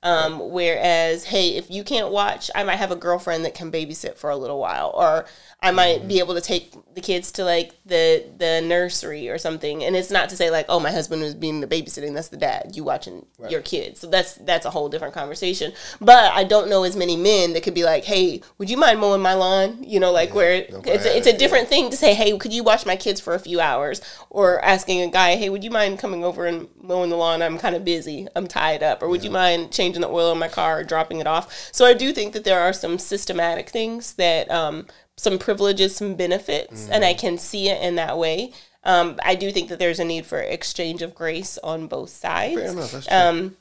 Um, 0.03 0.51
whereas, 0.51 1.25
hey, 1.25 1.57
if 1.57 1.71
you 1.71 1.85
can't 1.85 2.11
watch, 2.11 2.51
I 2.55 2.65
might 2.65 2.77
have 2.77 2.91
a 2.91 2.97
girlfriend 2.97 3.45
that 3.45 3.55
can 3.55 3.71
babysit 3.71 4.17
for 4.17 4.31
a 4.31 4.37
little 4.37 4.59
while, 4.59 4.93
or 4.95 5.27
I 5.61 5.73
might 5.73 6.09
be 6.09 6.21
able 6.21 6.35
to 6.35 6.41
take 6.41 6.73
the 6.95 7.03
kids 7.03 7.31
to 7.33 7.45
like 7.45 7.73
the 7.85 8.25
the 8.39 8.63
nursery 8.63 9.29
or 9.29 9.37
something. 9.37 9.85
And 9.85 9.95
it's 9.95 10.11
not 10.11 10.31
to 10.31 10.37
say 10.37 10.51
like, 10.51 10.65
oh, 10.71 10.81
my 10.81 10.91
husband 10.91 11.21
was 11.21 11.35
being 11.35 11.61
the 11.61 11.67
babysitting. 11.67 12.15
That's 12.15 12.29
the 12.29 12.39
dad. 12.39 12.73
You 12.75 12.83
watching 12.83 13.27
your 13.51 13.61
kids. 13.61 14.01
So 14.01 14.07
that's 14.07 14.37
that's 14.37 14.65
a 14.65 14.71
whole 14.71 14.89
different 14.89 15.13
conversation. 15.13 15.75
But 16.01 16.33
I 16.33 16.45
don't 16.45 16.71
know 16.71 16.85
as 16.85 16.97
many 16.97 17.17
men 17.17 17.53
that 17.53 17.63
could 17.63 17.75
be 17.75 17.85
like, 17.85 18.05
hey, 18.05 18.41
would 18.57 18.71
you 18.71 18.79
mind 18.79 19.01
mowing 19.01 19.21
my 19.21 19.35
lawn? 19.35 19.85
You 19.85 20.01
know, 20.01 20.13
like 20.13 20.35
where 20.35 20.65
it's 20.67 21.05
a, 21.05 21.15
it's 21.15 21.27
a 21.27 21.37
different 21.37 21.69
thing 21.69 21.91
to 21.91 21.97
say, 21.99 22.15
hey, 22.15 22.37
could 22.39 22.55
you 22.55 22.65
watch 22.65 22.87
my 22.87 22.97
kids 22.97 23.21
for 23.21 23.35
a 23.35 23.39
few 23.39 23.61
hours? 23.61 24.01
Or 24.31 24.65
asking 24.65 25.03
a 25.03 25.11
guy, 25.11 25.37
hey, 25.37 25.51
would 25.51 25.63
you 25.63 25.71
mind 25.71 25.99
coming 25.99 26.25
over 26.25 26.47
and 26.47 26.69
mowing 26.83 27.11
the 27.11 27.17
lawn? 27.17 27.43
I'm 27.43 27.59
kind 27.59 27.77
of 27.77 27.85
busy. 27.85 28.29
I'm 28.35 28.47
tied 28.47 28.83
up. 28.83 29.03
Or 29.03 29.11
would 29.11 29.23
you 29.23 29.31
mind 29.31 29.71
changing 29.73 29.90
the 29.99 30.09
oil 30.09 30.33
in 30.33 30.39
my 30.39 30.49
car 30.49 30.81
or 30.81 30.85
dropping 30.85 31.19
it 31.19 31.27
off? 31.27 31.71
So 31.73 31.85
I 31.85 31.95
do 31.95 32.13
think 32.13 32.33
that 32.35 32.45
there 32.45 32.61
are 32.61 32.73
some 32.73 32.99
systematic 32.99 33.71
things 33.71 34.15
that, 34.15 34.51
um, 34.51 34.87
some 35.17 35.39
privileges, 35.39 35.97
some 35.97 36.15
benefits, 36.15 36.89
and 36.89 37.05
I 37.05 37.13
can 37.13 37.37
see 37.37 37.69
it 37.69 37.83
in 37.83 37.97
that 37.97 38.17
way. 38.17 38.53
Um, 38.85 39.19
I 39.23 39.35
do 39.35 39.51
think 39.53 39.69
that 39.69 39.79
there's 39.79 40.01
a 40.01 40.05
need 40.05 40.25
for 40.25 40.39
exchange 40.41 41.03
of 41.03 41.15
grace 41.15 41.59
on 41.59 41.89
both 41.89 42.09
sides. 42.09 42.73
Enough. 42.73 43.13
Um, 43.13 43.57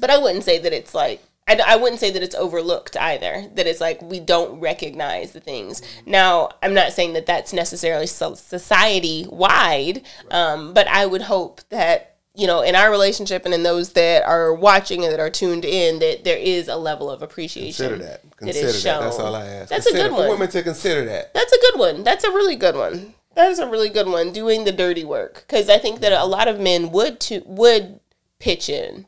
but 0.00 0.10
I 0.10 0.18
wouldn't 0.18 0.42
say 0.42 0.58
that 0.58 0.72
it's 0.72 0.94
like 0.94 1.22
I, 1.48 1.60
I 1.64 1.76
wouldn't 1.76 2.00
say 2.00 2.10
that 2.10 2.22
it's 2.22 2.34
overlooked 2.34 2.96
either. 2.96 3.48
That 3.54 3.66
it's 3.66 3.80
like 3.80 4.02
we 4.02 4.18
don't 4.18 4.58
recognize 4.60 5.32
the 5.32 5.40
things. 5.40 5.80
Now, 6.04 6.50
I'm 6.62 6.74
not 6.74 6.92
saying 6.92 7.12
that 7.12 7.26
that's 7.26 7.52
necessarily 7.52 8.06
society 8.06 9.26
wide, 9.28 10.02
um, 10.30 10.74
but 10.74 10.88
I 10.88 11.06
would 11.06 11.22
hope 11.22 11.60
that 11.68 12.15
you 12.36 12.46
know 12.46 12.60
in 12.62 12.74
our 12.76 12.90
relationship 12.90 13.44
and 13.44 13.54
in 13.54 13.62
those 13.62 13.92
that 13.94 14.22
are 14.24 14.52
watching 14.54 15.02
and 15.04 15.12
that 15.12 15.20
are 15.20 15.30
tuned 15.30 15.64
in 15.64 15.98
that 16.00 16.22
there 16.24 16.36
is 16.38 16.68
a 16.68 16.76
level 16.76 17.10
of 17.10 17.22
appreciation. 17.22 17.86
consider 17.88 17.96
that. 18.04 18.22
that 18.22 18.36
Consider 18.36 18.66
is 18.68 18.82
that. 18.84 19.00
That's 19.00 19.18
all 19.18 19.34
I 19.34 19.46
ask. 19.46 19.70
That's 19.70 19.86
a 19.86 19.90
Consider- 19.90 20.08
good 20.10 20.14
for 20.16 20.20
one. 20.22 20.30
women 20.30 20.48
to 20.50 20.62
consider 20.62 21.04
that. 21.06 21.32
That's 21.34 21.52
a 21.52 21.60
good 21.60 21.78
one. 21.78 22.04
That's 22.04 22.24
a 22.24 22.30
really 22.30 22.56
good 22.56 22.76
one. 22.76 23.14
That 23.34 23.50
is 23.50 23.58
a 23.58 23.66
really 23.68 23.88
good 23.90 24.06
one. 24.08 24.32
Doing 24.32 24.64
the 24.64 24.72
dirty 24.72 25.04
work 25.04 25.44
because 25.46 25.68
I 25.68 25.78
think 25.78 26.00
that 26.00 26.12
a 26.12 26.24
lot 26.24 26.48
of 26.48 26.58
men 26.60 26.90
would 26.92 27.20
to 27.20 27.42
would 27.46 28.00
pitch 28.38 28.68
in. 28.68 29.06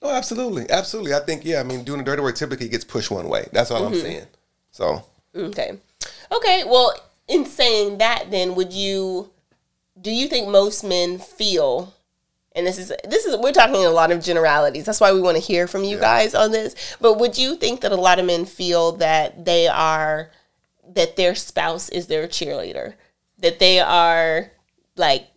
Oh, 0.00 0.10
absolutely, 0.14 0.70
absolutely. 0.70 1.12
I 1.14 1.18
think 1.20 1.44
yeah. 1.44 1.58
I 1.60 1.64
mean, 1.64 1.82
doing 1.84 1.98
the 1.98 2.04
dirty 2.04 2.22
work 2.22 2.36
typically 2.36 2.68
gets 2.68 2.84
pushed 2.84 3.10
one 3.10 3.28
way. 3.28 3.48
That's 3.52 3.70
all 3.72 3.82
Mm-hmm. 3.82 3.94
I'm 3.94 4.00
saying. 4.00 4.26
So 4.70 5.04
Okay. 5.34 5.78
Okay. 6.32 6.62
Well, 6.66 6.94
in 7.26 7.44
saying 7.46 7.98
that, 7.98 8.30
then 8.30 8.54
would 8.54 8.72
you? 8.72 9.30
Do 10.00 10.10
you 10.12 10.28
think 10.28 10.48
most 10.48 10.84
men 10.84 11.18
feel? 11.18 11.94
And 12.58 12.66
this 12.66 12.76
is 12.78 12.92
this 13.04 13.24
is 13.24 13.36
we're 13.36 13.52
talking 13.52 13.84
a 13.84 13.90
lot 13.90 14.10
of 14.10 14.22
generalities. 14.22 14.84
That's 14.84 15.00
why 15.00 15.12
we 15.12 15.20
want 15.20 15.36
to 15.36 15.42
hear 15.42 15.66
from 15.68 15.84
you 15.84 15.98
guys 15.98 16.34
on 16.34 16.50
this. 16.50 16.96
But 17.00 17.18
would 17.18 17.38
you 17.38 17.54
think 17.56 17.80
that 17.82 17.92
a 17.92 17.96
lot 17.96 18.18
of 18.18 18.26
men 18.26 18.44
feel 18.44 18.92
that 18.92 19.44
they 19.44 19.68
are 19.68 20.30
that 20.94 21.16
their 21.16 21.34
spouse 21.34 21.88
is 21.88 22.08
their 22.08 22.26
cheerleader? 22.26 22.94
That 23.38 23.60
they 23.60 23.78
are 23.78 24.50
like 24.96 25.28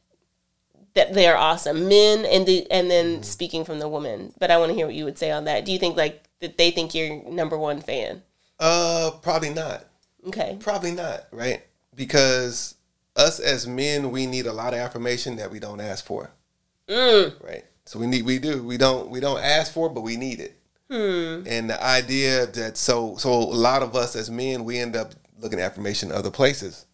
that 0.95 1.13
they're 1.13 1.37
awesome 1.37 1.87
men 1.87 2.25
and 2.25 2.45
the 2.45 2.69
and 2.71 2.89
then 2.91 3.23
speaking 3.23 3.63
from 3.63 3.79
the 3.79 3.87
woman 3.87 4.33
but 4.39 4.51
i 4.51 4.57
want 4.57 4.69
to 4.69 4.75
hear 4.75 4.87
what 4.87 4.95
you 4.95 5.05
would 5.05 5.17
say 5.17 5.31
on 5.31 5.45
that 5.45 5.63
do 5.63 5.71
you 5.71 5.79
think 5.79 5.95
like 5.95 6.21
that 6.41 6.57
they 6.57 6.69
think 6.69 6.93
you're 6.93 7.23
number 7.31 7.57
one 7.57 7.79
fan 7.79 8.21
uh, 8.61 9.09
probably 9.23 9.49
not. 9.49 9.85
okay 10.27 10.55
Probably 10.59 10.91
not. 10.91 11.25
Right? 11.31 11.63
Because 11.95 12.75
us 13.15 13.39
as 13.39 13.67
men, 13.67 14.11
we 14.11 14.27
need 14.27 14.45
a 14.45 14.53
lot 14.53 14.73
of 14.73 14.79
affirmation 14.79 15.35
that 15.37 15.51
we 15.51 15.59
don't 15.59 15.81
ask 15.81 16.05
for. 16.05 16.29
Mm. 16.91 17.43
Right? 17.43 17.65
So 17.85 17.99
we 17.99 18.07
need. 18.07 18.23
We 18.23 18.39
do. 18.39 18.63
We 18.63 18.77
don't. 18.77 19.09
We 19.09 19.19
don't 19.19 19.39
ask 19.39 19.73
for, 19.73 19.87
it, 19.87 19.93
but 19.93 20.01
we 20.01 20.17
need 20.17 20.39
it. 20.39 20.57
hmm. 20.89 21.43
And 21.47 21.69
the 21.69 21.83
idea 21.83 22.45
that 22.45 22.77
so 22.77 23.15
so 23.17 23.31
a 23.31 23.59
lot 23.69 23.81
of 23.81 23.95
us 23.95 24.15
as 24.15 24.29
men, 24.29 24.63
we 24.63 24.77
end 24.77 24.95
up 24.95 25.13
looking 25.39 25.59
at 25.59 25.71
affirmation 25.71 26.11
other 26.11 26.31
places. 26.31 26.85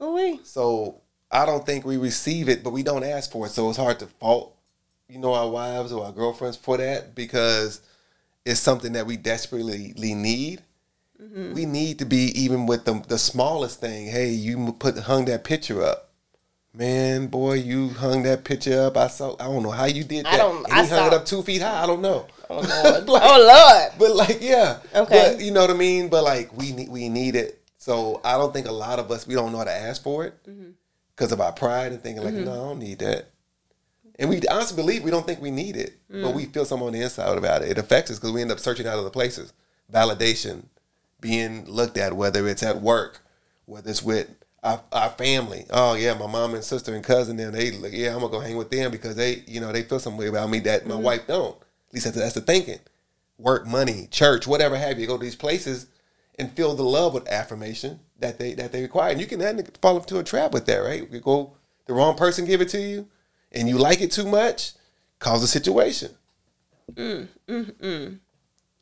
Oh, 0.00 0.14
wait. 0.14 0.46
So 0.46 1.00
I 1.30 1.46
don't 1.46 1.64
think 1.64 1.84
we 1.84 1.96
receive 1.96 2.48
it, 2.48 2.62
but 2.62 2.70
we 2.70 2.82
don't 2.82 3.04
ask 3.04 3.30
for 3.30 3.46
it. 3.46 3.50
So 3.50 3.68
it's 3.68 3.78
hard 3.78 3.98
to 4.00 4.06
fault, 4.06 4.56
you 5.08 5.18
know, 5.18 5.32
our 5.34 5.48
wives 5.48 5.92
or 5.92 6.04
our 6.04 6.12
girlfriends 6.12 6.56
for 6.56 6.76
that 6.76 7.14
because 7.14 7.80
it's 8.44 8.60
something 8.60 8.92
that 8.92 9.06
we 9.06 9.16
desperately 9.16 9.94
need. 9.96 10.62
We 11.54 11.64
need 11.64 12.00
to 12.00 12.04
be 12.04 12.32
even 12.38 12.66
with 12.66 12.84
the 12.84 13.02
the 13.08 13.18
smallest 13.18 13.80
thing. 13.80 14.08
Hey, 14.08 14.30
you 14.30 14.72
put 14.78 14.98
hung 14.98 15.24
that 15.26 15.42
picture 15.42 15.82
up. 15.82 16.10
Man, 16.76 17.28
boy, 17.28 17.54
you 17.54 17.90
hung 17.90 18.24
that 18.24 18.42
picture 18.42 18.82
up. 18.82 18.96
I 18.96 19.06
saw. 19.06 19.36
I 19.38 19.44
don't 19.44 19.62
know 19.62 19.70
how 19.70 19.84
you 19.84 20.02
did 20.02 20.26
I 20.26 20.32
that. 20.32 20.36
don't- 20.38 20.64
and 20.64 20.72
I 20.72 20.82
he 20.84 20.90
hung 20.90 21.06
it 21.06 21.12
up 21.12 21.24
two 21.24 21.42
feet 21.42 21.62
high. 21.62 21.82
I 21.84 21.86
don't 21.86 22.02
know. 22.02 22.26
Oh 22.50 22.56
Lord. 22.84 23.08
Like- 23.08 23.22
oh 23.24 23.88
Lord. 23.88 23.92
But 23.98 24.16
like, 24.16 24.38
yeah. 24.42 24.78
Okay. 24.94 25.34
But 25.36 25.40
you 25.44 25.52
know 25.52 25.60
what 25.60 25.70
I 25.70 25.74
mean? 25.74 26.08
But 26.08 26.24
like, 26.24 26.56
we 26.56 26.72
need 26.72 26.88
we 26.88 27.08
need 27.08 27.36
it. 27.36 27.60
So 27.78 28.20
I 28.24 28.32
don't 28.38 28.52
think 28.52 28.66
a 28.66 28.72
lot 28.72 28.98
of 28.98 29.10
us 29.12 29.26
we 29.26 29.34
don't 29.34 29.52
know 29.52 29.58
how 29.58 29.64
to 29.64 29.72
ask 29.72 30.02
for 30.02 30.24
it 30.24 30.34
Mm-hmm. 30.48 30.70
because 31.14 31.30
of 31.30 31.40
our 31.40 31.52
pride 31.52 31.92
and 31.92 32.02
thinking 32.02 32.24
like, 32.24 32.34
no, 32.34 32.50
I 32.52 32.56
don't 32.56 32.78
need 32.80 32.98
that. 33.00 33.26
And 34.18 34.28
we 34.30 34.40
honestly 34.50 34.76
believe 34.76 35.02
we 35.04 35.10
don't 35.10 35.26
think 35.26 35.40
we 35.40 35.50
need 35.50 35.76
it, 35.76 35.94
Mm. 36.10 36.22
but 36.22 36.34
we 36.34 36.46
feel 36.46 36.64
something 36.64 36.86
on 36.86 36.92
the 36.92 37.02
inside 37.02 37.36
about 37.36 37.62
it. 37.62 37.70
It 37.70 37.78
affects 37.78 38.10
us 38.10 38.18
because 38.18 38.32
we 38.32 38.42
end 38.42 38.52
up 38.52 38.60
searching 38.60 38.86
out 38.86 38.96
other 38.98 39.10
places, 39.10 39.52
validation, 39.92 40.64
being 41.20 41.64
looked 41.66 41.96
at, 41.98 42.12
whether 42.14 42.46
it's 42.48 42.62
at 42.62 42.80
work, 42.80 43.20
whether 43.66 43.90
it's 43.90 44.02
with 44.04 44.28
our, 44.64 44.80
our 44.92 45.10
family. 45.10 45.66
Oh 45.70 45.94
yeah, 45.94 46.14
my 46.14 46.26
mom 46.26 46.54
and 46.54 46.64
sister 46.64 46.94
and 46.94 47.04
cousin, 47.04 47.36
Then 47.36 47.52
they 47.52 47.70
like, 47.72 47.92
yeah, 47.92 48.14
I'm 48.14 48.20
gonna 48.20 48.32
go 48.32 48.40
hang 48.40 48.56
with 48.56 48.70
them 48.70 48.90
because 48.90 49.14
they, 49.14 49.44
you 49.46 49.60
know, 49.60 49.70
they 49.70 49.82
feel 49.82 50.00
some 50.00 50.16
way 50.16 50.26
about 50.26 50.50
me 50.50 50.60
that 50.60 50.86
my 50.86 50.94
mm-hmm. 50.94 51.04
wife 51.04 51.26
don't. 51.26 51.56
At 51.88 51.94
least 51.94 52.06
that's, 52.06 52.16
that's 52.16 52.34
the 52.34 52.40
thinking. 52.40 52.80
Work, 53.38 53.66
money, 53.66 54.08
church, 54.10 54.46
whatever 54.46 54.76
have 54.76 54.98
you. 54.98 55.06
Go 55.06 55.18
to 55.18 55.22
these 55.22 55.36
places 55.36 55.86
and 56.38 56.50
feel 56.52 56.74
the 56.74 56.82
love 56.82 57.14
with 57.14 57.28
affirmation 57.28 58.00
that 58.18 58.38
they 58.38 58.54
that 58.54 58.72
they 58.72 58.82
require. 58.82 59.12
And 59.12 59.20
you 59.20 59.26
can 59.26 59.38
then 59.38 59.64
fall 59.82 59.98
into 59.98 60.18
a 60.18 60.24
trap 60.24 60.52
with 60.52 60.66
that, 60.66 60.78
right? 60.78 61.08
You 61.10 61.20
go 61.20 61.56
the 61.86 61.92
wrong 61.92 62.16
person 62.16 62.46
give 62.46 62.60
it 62.60 62.70
to 62.70 62.80
you, 62.80 63.06
and 63.52 63.68
you 63.68 63.76
like 63.76 64.00
it 64.00 64.10
too 64.10 64.26
much, 64.26 64.72
cause 65.18 65.42
a 65.42 65.48
situation. 65.48 66.12
Mm, 66.92 67.28
mm, 67.48 67.72
mm. 67.72 68.18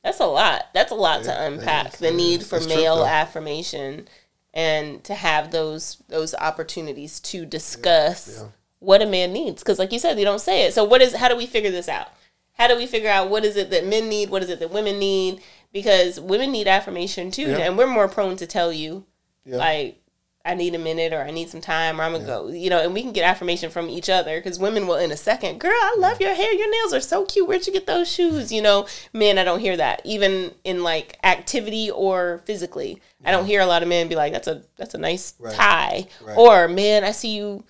That's 0.05 0.21
a 0.21 0.27
lot. 0.27 0.69
That's 0.75 0.91
a 0.91 0.97
lot 0.97 1.25
Yeah, 1.25 1.35
to 1.35 1.47
unpack. 1.47 1.93
The 1.99 2.11
need 2.11 2.45
for 2.45 2.59
true, 2.59 2.69
male 2.69 2.97
though. 2.97 3.07
affirmation 3.07 4.09
and 4.55 5.03
to 5.05 5.15
have 5.15 5.51
those 5.51 6.03
those 6.09 6.35
opportunities 6.35 7.21
to 7.21 7.47
discuss 7.47 8.41
yeah. 8.41 8.49
what 8.81 9.03
a 9.03 9.07
man 9.07 9.33
needs. 9.33 9.63
Because 9.63 9.79
like 9.79 9.93
you 9.93 9.99
said, 9.99 10.17
they 10.17 10.25
don't 10.25 10.41
say 10.41 10.67
it. 10.67 10.75
So 10.75 10.85
what 10.85 11.01
is 11.03 11.15
how 11.15 11.29
do 11.29 11.37
we 11.37 11.47
figure 11.47 11.71
this 11.71 11.89
out? 11.89 12.09
How 12.55 12.69
do 12.69 12.77
we 12.77 12.87
figure 12.87 13.09
out 13.09 13.31
what 13.31 13.45
is 13.45 13.57
it 13.57 13.71
that 13.71 13.87
men 13.87 14.09
need? 14.09 14.31
What 14.31 14.43
is 14.43 14.51
it 14.51 14.59
that 14.61 14.71
women 14.71 14.99
need? 14.99 15.41
Because 15.73 16.21
women 16.21 16.53
need 16.53 16.69
affirmation 16.69 17.31
too, 17.31 17.51
Yeah. 17.51 17.59
and 17.59 17.79
we're 17.79 17.87
more 17.87 18.09
prone 18.09 18.37
to 18.37 18.47
tell 18.47 18.73
you, 18.73 19.07
Yeah. 19.47 19.57
like, 19.57 20.02
I 20.45 20.55
need 20.55 20.75
a 20.75 20.79
minute 20.79 21.13
or 21.13 21.21
I 21.23 21.31
need 21.31 21.51
some 21.51 21.61
time 21.61 22.01
or 22.01 22.05
I'm 22.05 22.13
gonna 22.13 22.25
go, 22.27 22.49
you 22.49 22.69
know, 22.69 22.81
and 22.83 22.93
we 22.93 23.03
can 23.03 23.13
get 23.13 23.25
affirmation 23.25 23.71
from 23.71 23.89
each 23.89 24.09
other 24.11 24.39
because 24.39 24.59
women 24.59 24.87
will 24.89 24.97
in 24.97 25.13
a 25.13 25.17
second, 25.17 25.61
girl, 25.61 25.71
I 25.73 25.97
love 25.99 26.21
your 26.21 26.35
hair, 26.35 26.53
your 26.53 26.71
nails 26.71 26.93
are 26.93 27.01
so 27.01 27.25
cute. 27.25 27.47
Where'd 27.47 27.67
you 27.67 27.73
get 27.73 27.87
those 27.87 28.11
shoes? 28.11 28.51
You 28.53 28.61
know, 28.61 28.87
men, 29.13 29.39
I 29.39 29.45
don't 29.45 29.61
hear 29.61 29.77
that 29.77 30.03
even 30.05 30.53
in 30.65 30.83
like 30.83 31.19
activity 31.23 31.91
or 31.91 32.43
physically. 32.45 33.01
I 33.25 33.31
don't 33.31 33.47
hear 33.47 33.61
a 33.61 33.67
lot 33.67 33.83
of 33.83 33.89
men 33.89 34.09
be 34.09 34.17
like, 34.17 34.33
that's 34.33 34.49
a 34.49 34.63
that's 34.77 34.95
a 34.95 34.99
nice 34.99 35.35
Right. 35.39 35.55
tie, 35.55 36.07
Right. 36.21 36.37
or 36.37 36.67
man, 36.67 37.05
I 37.05 37.13
see 37.13 37.37
you. 37.37 37.63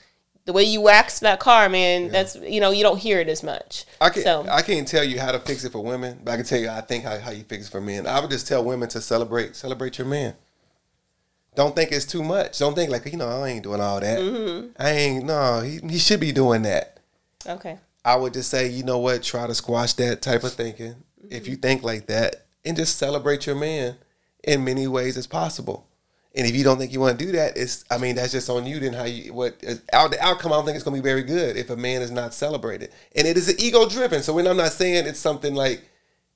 The 0.44 0.52
way 0.52 0.64
you 0.64 0.80
waxed 0.80 1.20
that 1.20 1.38
car, 1.38 1.68
man, 1.68 2.10
that's 2.10 2.34
you 2.36 2.60
know 2.60 2.70
you 2.72 2.82
don't 2.82 2.98
hear 2.98 3.20
it 3.20 3.28
as 3.28 3.42
much. 3.44 3.84
I 4.00 4.08
can 4.08 4.22
so 4.24 4.46
I 4.50 4.62
can't 4.62 4.88
tell 4.88 5.04
you 5.04 5.20
how 5.20 5.30
to 5.30 5.38
fix 5.38 5.62
it 5.64 5.70
for 5.70 5.84
women, 5.84 6.20
but 6.24 6.32
I 6.32 6.36
can 6.36 6.44
tell 6.46 6.58
you 6.58 6.68
I 6.68 6.80
think 6.80 7.04
how, 7.04 7.16
how 7.18 7.30
you 7.30 7.44
fix 7.44 7.68
it 7.68 7.70
for 7.70 7.80
men. 7.82 8.06
I 8.08 8.18
would 8.18 8.30
just 8.30 8.48
tell 8.48 8.64
women 8.64 8.88
to 8.88 9.00
celebrate 9.00 9.54
celebrate 9.54 9.98
your 9.98 10.06
man. 10.08 10.34
Don't 11.54 11.76
think 11.76 11.92
it's 11.92 12.06
too 12.06 12.22
much. 12.22 12.58
Don't 12.58 12.74
think 12.74 12.90
like 12.90 13.04
you 13.06 13.18
know 13.18 13.28
I 13.28 13.48
ain't 13.48 13.62
doing 13.62 13.80
all 13.80 14.00
that. 14.00 14.18
Mm-hmm. 14.18 14.68
I 14.78 14.90
ain't 14.90 15.24
no. 15.26 15.60
He, 15.60 15.80
he 15.88 15.98
should 15.98 16.20
be 16.20 16.32
doing 16.32 16.62
that. 16.62 17.00
okay, 17.46 17.78
I 18.04 18.16
would 18.16 18.32
just 18.32 18.50
say 18.50 18.68
you 18.68 18.84
know 18.84 18.98
what, 18.98 19.22
try 19.22 19.46
to 19.46 19.54
squash 19.54 19.92
that 19.94 20.22
type 20.22 20.44
of 20.44 20.52
thinking. 20.52 20.96
If 21.30 21.46
you 21.46 21.56
think 21.56 21.82
like 21.82 22.06
that, 22.06 22.46
and 22.64 22.76
just 22.76 22.98
celebrate 22.98 23.46
your 23.46 23.56
man 23.56 23.96
in 24.44 24.64
many 24.64 24.86
ways 24.86 25.16
as 25.16 25.26
possible. 25.26 25.86
And 26.34 26.46
if 26.46 26.56
you 26.56 26.64
don't 26.64 26.78
think 26.78 26.92
you 26.92 27.00
want 27.00 27.18
to 27.18 27.24
do 27.24 27.32
that, 27.32 27.56
it's 27.56 27.84
I 27.90 27.98
mean 27.98 28.16
that's 28.16 28.32
just 28.32 28.48
on 28.48 28.64
you. 28.64 28.80
Then 28.80 28.94
how 28.94 29.04
you 29.04 29.34
what 29.34 29.62
out 29.92 30.10
the 30.10 30.24
outcome? 30.24 30.52
I 30.52 30.56
don't 30.56 30.64
think 30.64 30.76
it's 30.76 30.84
going 30.84 30.96
to 30.96 31.02
be 31.02 31.06
very 31.06 31.22
good 31.22 31.56
if 31.56 31.68
a 31.68 31.76
man 31.76 32.00
is 32.00 32.10
not 32.10 32.32
celebrated. 32.32 32.90
And 33.14 33.26
it 33.26 33.36
is 33.36 33.50
an 33.50 33.56
ego 33.58 33.86
driven. 33.86 34.22
So 34.22 34.32
when 34.32 34.46
I'm 34.46 34.56
not 34.56 34.72
saying 34.72 35.06
it's 35.06 35.18
something 35.18 35.54
like, 35.54 35.82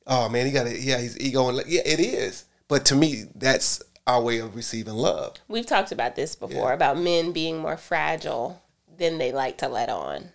oh 0.07 0.29
man, 0.29 0.45
he 0.45 0.53
got 0.53 0.67
it. 0.67 0.81
Yeah, 0.81 1.01
he's 1.01 1.19
ego 1.19 1.49
and 1.49 1.63
yeah, 1.67 1.81
it 1.87 2.01
is. 2.01 2.45
But 2.69 2.85
to 2.87 2.95
me, 2.95 3.25
that's 3.35 3.83
our 4.07 4.23
way 4.23 4.39
of 4.39 4.55
receiving 4.55 4.95
love. 4.95 5.37
we've 5.49 5.67
talked 5.67 5.91
about 5.93 6.15
this 6.17 6.35
before 6.37 6.69
Yeah. 6.69 6.75
about 6.75 6.99
men 6.99 7.33
being 7.33 7.59
more 7.59 7.77
fragile 7.77 8.63
than 8.99 9.19
they 9.19 9.33
like 9.33 9.59
to 9.59 9.69
let 9.69 9.89
on. 9.89 10.31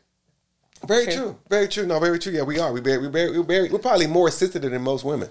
Very 0.85 1.05
True. 1.05 1.13
true. 1.15 1.39
Very 1.49 1.67
true. 1.67 1.85
No, 1.85 1.99
very 1.99 2.19
true. 2.19 2.33
Yeah, 2.33 2.41
we 2.41 2.59
are. 2.59 2.71
We 2.73 2.81
very, 2.81 2.97
we 2.97 3.07
very, 3.07 3.37
we 3.37 3.43
very, 3.45 3.69
we're 3.69 3.79
probably 3.79 4.07
more 4.07 4.29
sensitive 4.31 4.71
than 4.71 4.81
most 4.81 5.03
women. 5.05 5.29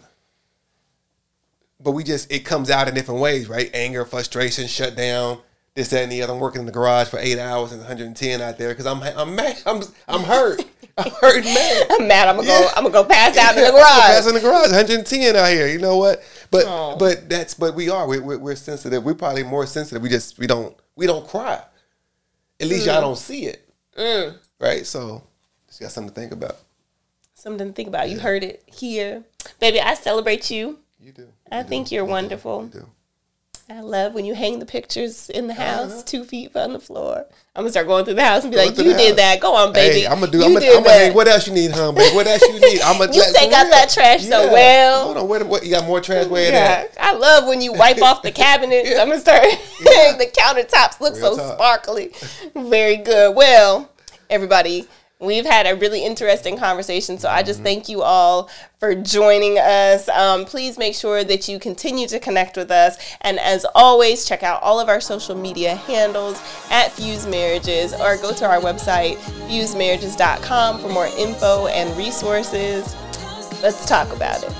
But 1.81 1.93
we 1.93 2.05
just 2.05 2.31
it 2.31 2.41
comes 2.41 2.71
out 2.71 2.89
in 2.89 2.95
different 2.95 3.21
ways, 3.21 3.49
right? 3.49 3.71
Anger, 3.75 4.05
frustration, 4.05 4.67
shut 4.69 4.95
down, 4.97 5.41
this, 5.75 5.89
that, 5.91 6.03
and 6.03 6.13
the 6.13 6.23
other. 6.23 6.33
I'm 6.33 6.41
working 6.41 6.61
in 6.61 6.67
the 6.67 6.73
garage 6.73 7.09
for 7.09 7.19
eight 7.19 7.39
hours 7.39 7.73
and 7.73 7.81
110 7.81 8.41
out 8.41 8.59
there 8.59 8.71
because 8.71 8.87
I'm 8.87 9.03
I'm 9.03 9.35
mad. 9.35 9.61
I'm 9.67 9.83
I'm 10.09 10.23
hurt. 10.23 10.63
I'm 10.99 11.11
hurt 11.13 11.45
mad. 11.45 11.87
I'm 11.91 12.09
mad. 12.09 12.29
I'm 12.29 12.37
gonna 12.37 12.49
go. 12.49 12.69
I'm 12.77 12.83
gonna 12.85 12.93
go 12.93 13.05
pass 13.05 13.37
out 13.37 13.57
in 13.57 13.65
the 13.65 13.71
garage. 13.73 13.85
Pass 13.85 14.27
in 14.27 14.35
the 14.35 14.41
garage. 14.41 14.71
110 14.71 15.37
out 15.37 15.49
here. 15.51 15.69
You 15.69 15.79
know 15.79 15.97
what? 15.97 16.23
But 16.51 16.65
Oh. 16.67 16.97
but 16.99 17.29
that's 17.29 17.55
but 17.55 17.75
we 17.75 17.89
are. 17.89 18.07
We're, 18.09 18.23
we're, 18.23 18.39
we're 18.39 18.57
sensitive. 18.57 19.05
We're 19.05 19.15
probably 19.15 19.45
more 19.45 19.67
sensitive. 19.67 20.03
We 20.03 20.09
just 20.09 20.39
we 20.39 20.47
don't 20.47 20.77
we 20.97 21.07
don't 21.07 21.27
cry. 21.27 21.63
At 22.61 22.67
least 22.67 22.85
Mm. 22.85 22.93
y'all 22.93 23.01
don't 23.01 23.19
see 23.19 23.47
it. 23.47 23.67
Right. 24.59 24.85
So 24.85 25.23
just 25.69 25.81
got 25.81 25.93
something 25.93 26.13
to 26.13 26.21
think 26.21 26.33
about. 26.33 26.57
Something 27.35 27.69
to 27.69 27.73
think 27.73 27.89
about. 27.89 28.11
You 28.11 28.19
heard 28.19 28.43
it 28.45 28.63
here, 28.67 29.23
baby. 29.61 29.81
I 29.81 29.95
celebrate 29.95 30.51
you. 30.51 30.79
You 31.01 31.13
do. 31.13 31.29
I 31.51 31.63
think 31.63 31.91
you're 31.91 32.05
wonderful. 32.05 32.65
You 32.75 32.81
do. 32.81 32.89
I 33.71 33.83
love 33.83 34.15
when 34.15 34.25
you 34.25 34.35
hang 34.35 34.59
the 34.59 34.67
pictures 34.67 35.31
in 35.31 35.47
the 35.47 35.53
uh-huh. 35.53 35.89
house, 35.89 36.03
two 36.03 36.25
feet 36.25 36.51
from 36.51 36.73
the 36.73 36.81
floor. 36.81 37.25
I'm 37.55 37.63
gonna 37.63 37.71
start 37.71 37.87
going 37.87 38.05
through 38.05 38.15
the 38.15 38.25
house 38.25 38.43
and 38.43 38.51
be 38.51 38.57
like, 38.57 38.77
"You 38.77 38.83
did 38.95 39.11
house. 39.11 39.17
that. 39.17 39.41
Go 39.41 39.55
on, 39.55 39.73
baby. 39.73 40.01
Hey, 40.01 40.07
I'm 40.09 40.19
gonna 40.19 40.33
do. 40.33 40.39
You 40.39 40.45
I'm 40.45 40.55
gonna. 40.55 40.67
did 40.67 40.77
I'm 40.77 40.83
gonna. 40.83 40.97
Hey, 40.97 41.11
what 41.13 41.29
else 41.29 41.47
you 41.47 41.55
need, 41.55 41.71
huh, 41.71 41.93
baby? 41.93 42.15
What 42.17 42.27
else 42.27 42.43
you 42.43 42.61
need? 42.61 42.81
I'm 42.81 42.99
gonna. 42.99 43.13
You 43.15 43.23
take 43.33 43.53
out 43.53 43.71
that 43.71 43.89
trash 43.91 44.25
so 44.25 44.53
well. 44.53 45.05
Hold 45.05 45.17
on. 45.19 45.29
Where, 45.29 45.45
what, 45.45 45.65
you 45.65 45.71
got 45.71 45.87
more 45.87 46.01
trash? 46.01 46.27
Where 46.27 46.49
it 46.49 46.55
Yeah, 46.55 46.85
at? 46.85 46.97
I 46.99 47.15
love 47.15 47.47
when 47.47 47.61
you 47.61 47.73
wipe 47.73 48.03
off 48.03 48.23
the 48.23 48.33
cabinets. 48.33 48.91
I'm 48.99 49.09
gonna 49.09 49.21
start. 49.21 49.43
the 49.79 50.31
countertops 50.37 51.01
look 51.01 51.15
Real 51.15 51.37
so 51.37 51.37
talk. 51.37 51.55
sparkly. 51.55 52.13
Very 52.57 52.97
good. 52.97 53.37
Well, 53.37 53.89
everybody, 54.29 54.89
we've 55.21 55.45
had 55.47 55.67
a 55.67 55.77
really 55.77 56.05
interesting 56.05 56.57
conversation. 56.59 57.19
So 57.19 57.29
I 57.29 57.43
just 57.43 57.59
Mm-hmm. 57.61 57.65
thank 57.65 57.89
you 57.89 58.03
all 58.03 58.49
for 58.79 58.95
joining 58.95 59.59
us. 59.59 60.09
Um, 60.09 60.45
please 60.47 60.79
make 60.79 60.95
sure 60.95 61.23
that 61.25 61.47
you 61.49 61.59
continue 61.59 62.09
to 62.09 62.19
connect 62.19 62.57
with 62.57 62.71
us, 62.71 62.97
and 63.21 63.39
as 63.39 63.67
always, 63.75 64.25
check 64.25 64.43
out 64.43 64.63
all 64.63 64.81
of 64.81 64.89
our 64.89 65.01
social 65.01 65.37
media 65.37 65.75
handles 65.75 66.41
at 66.71 66.91
Fused 66.93 67.29
Marriages, 67.29 67.93
or 67.93 68.17
go 68.17 68.33
to 68.33 68.47
our 68.47 68.61
website 68.61 69.17
fusedmarriages.com 69.49 70.81
for 70.81 70.89
more 70.89 71.07
info 71.19 71.67
and 71.67 71.95
resources. 71.99 72.95
Let's 73.63 73.85
talk 73.85 74.11
about 74.15 74.43
it. 74.43 74.51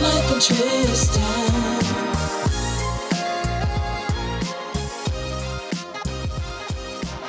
like 0.00 0.24
Tristin. 0.40 1.67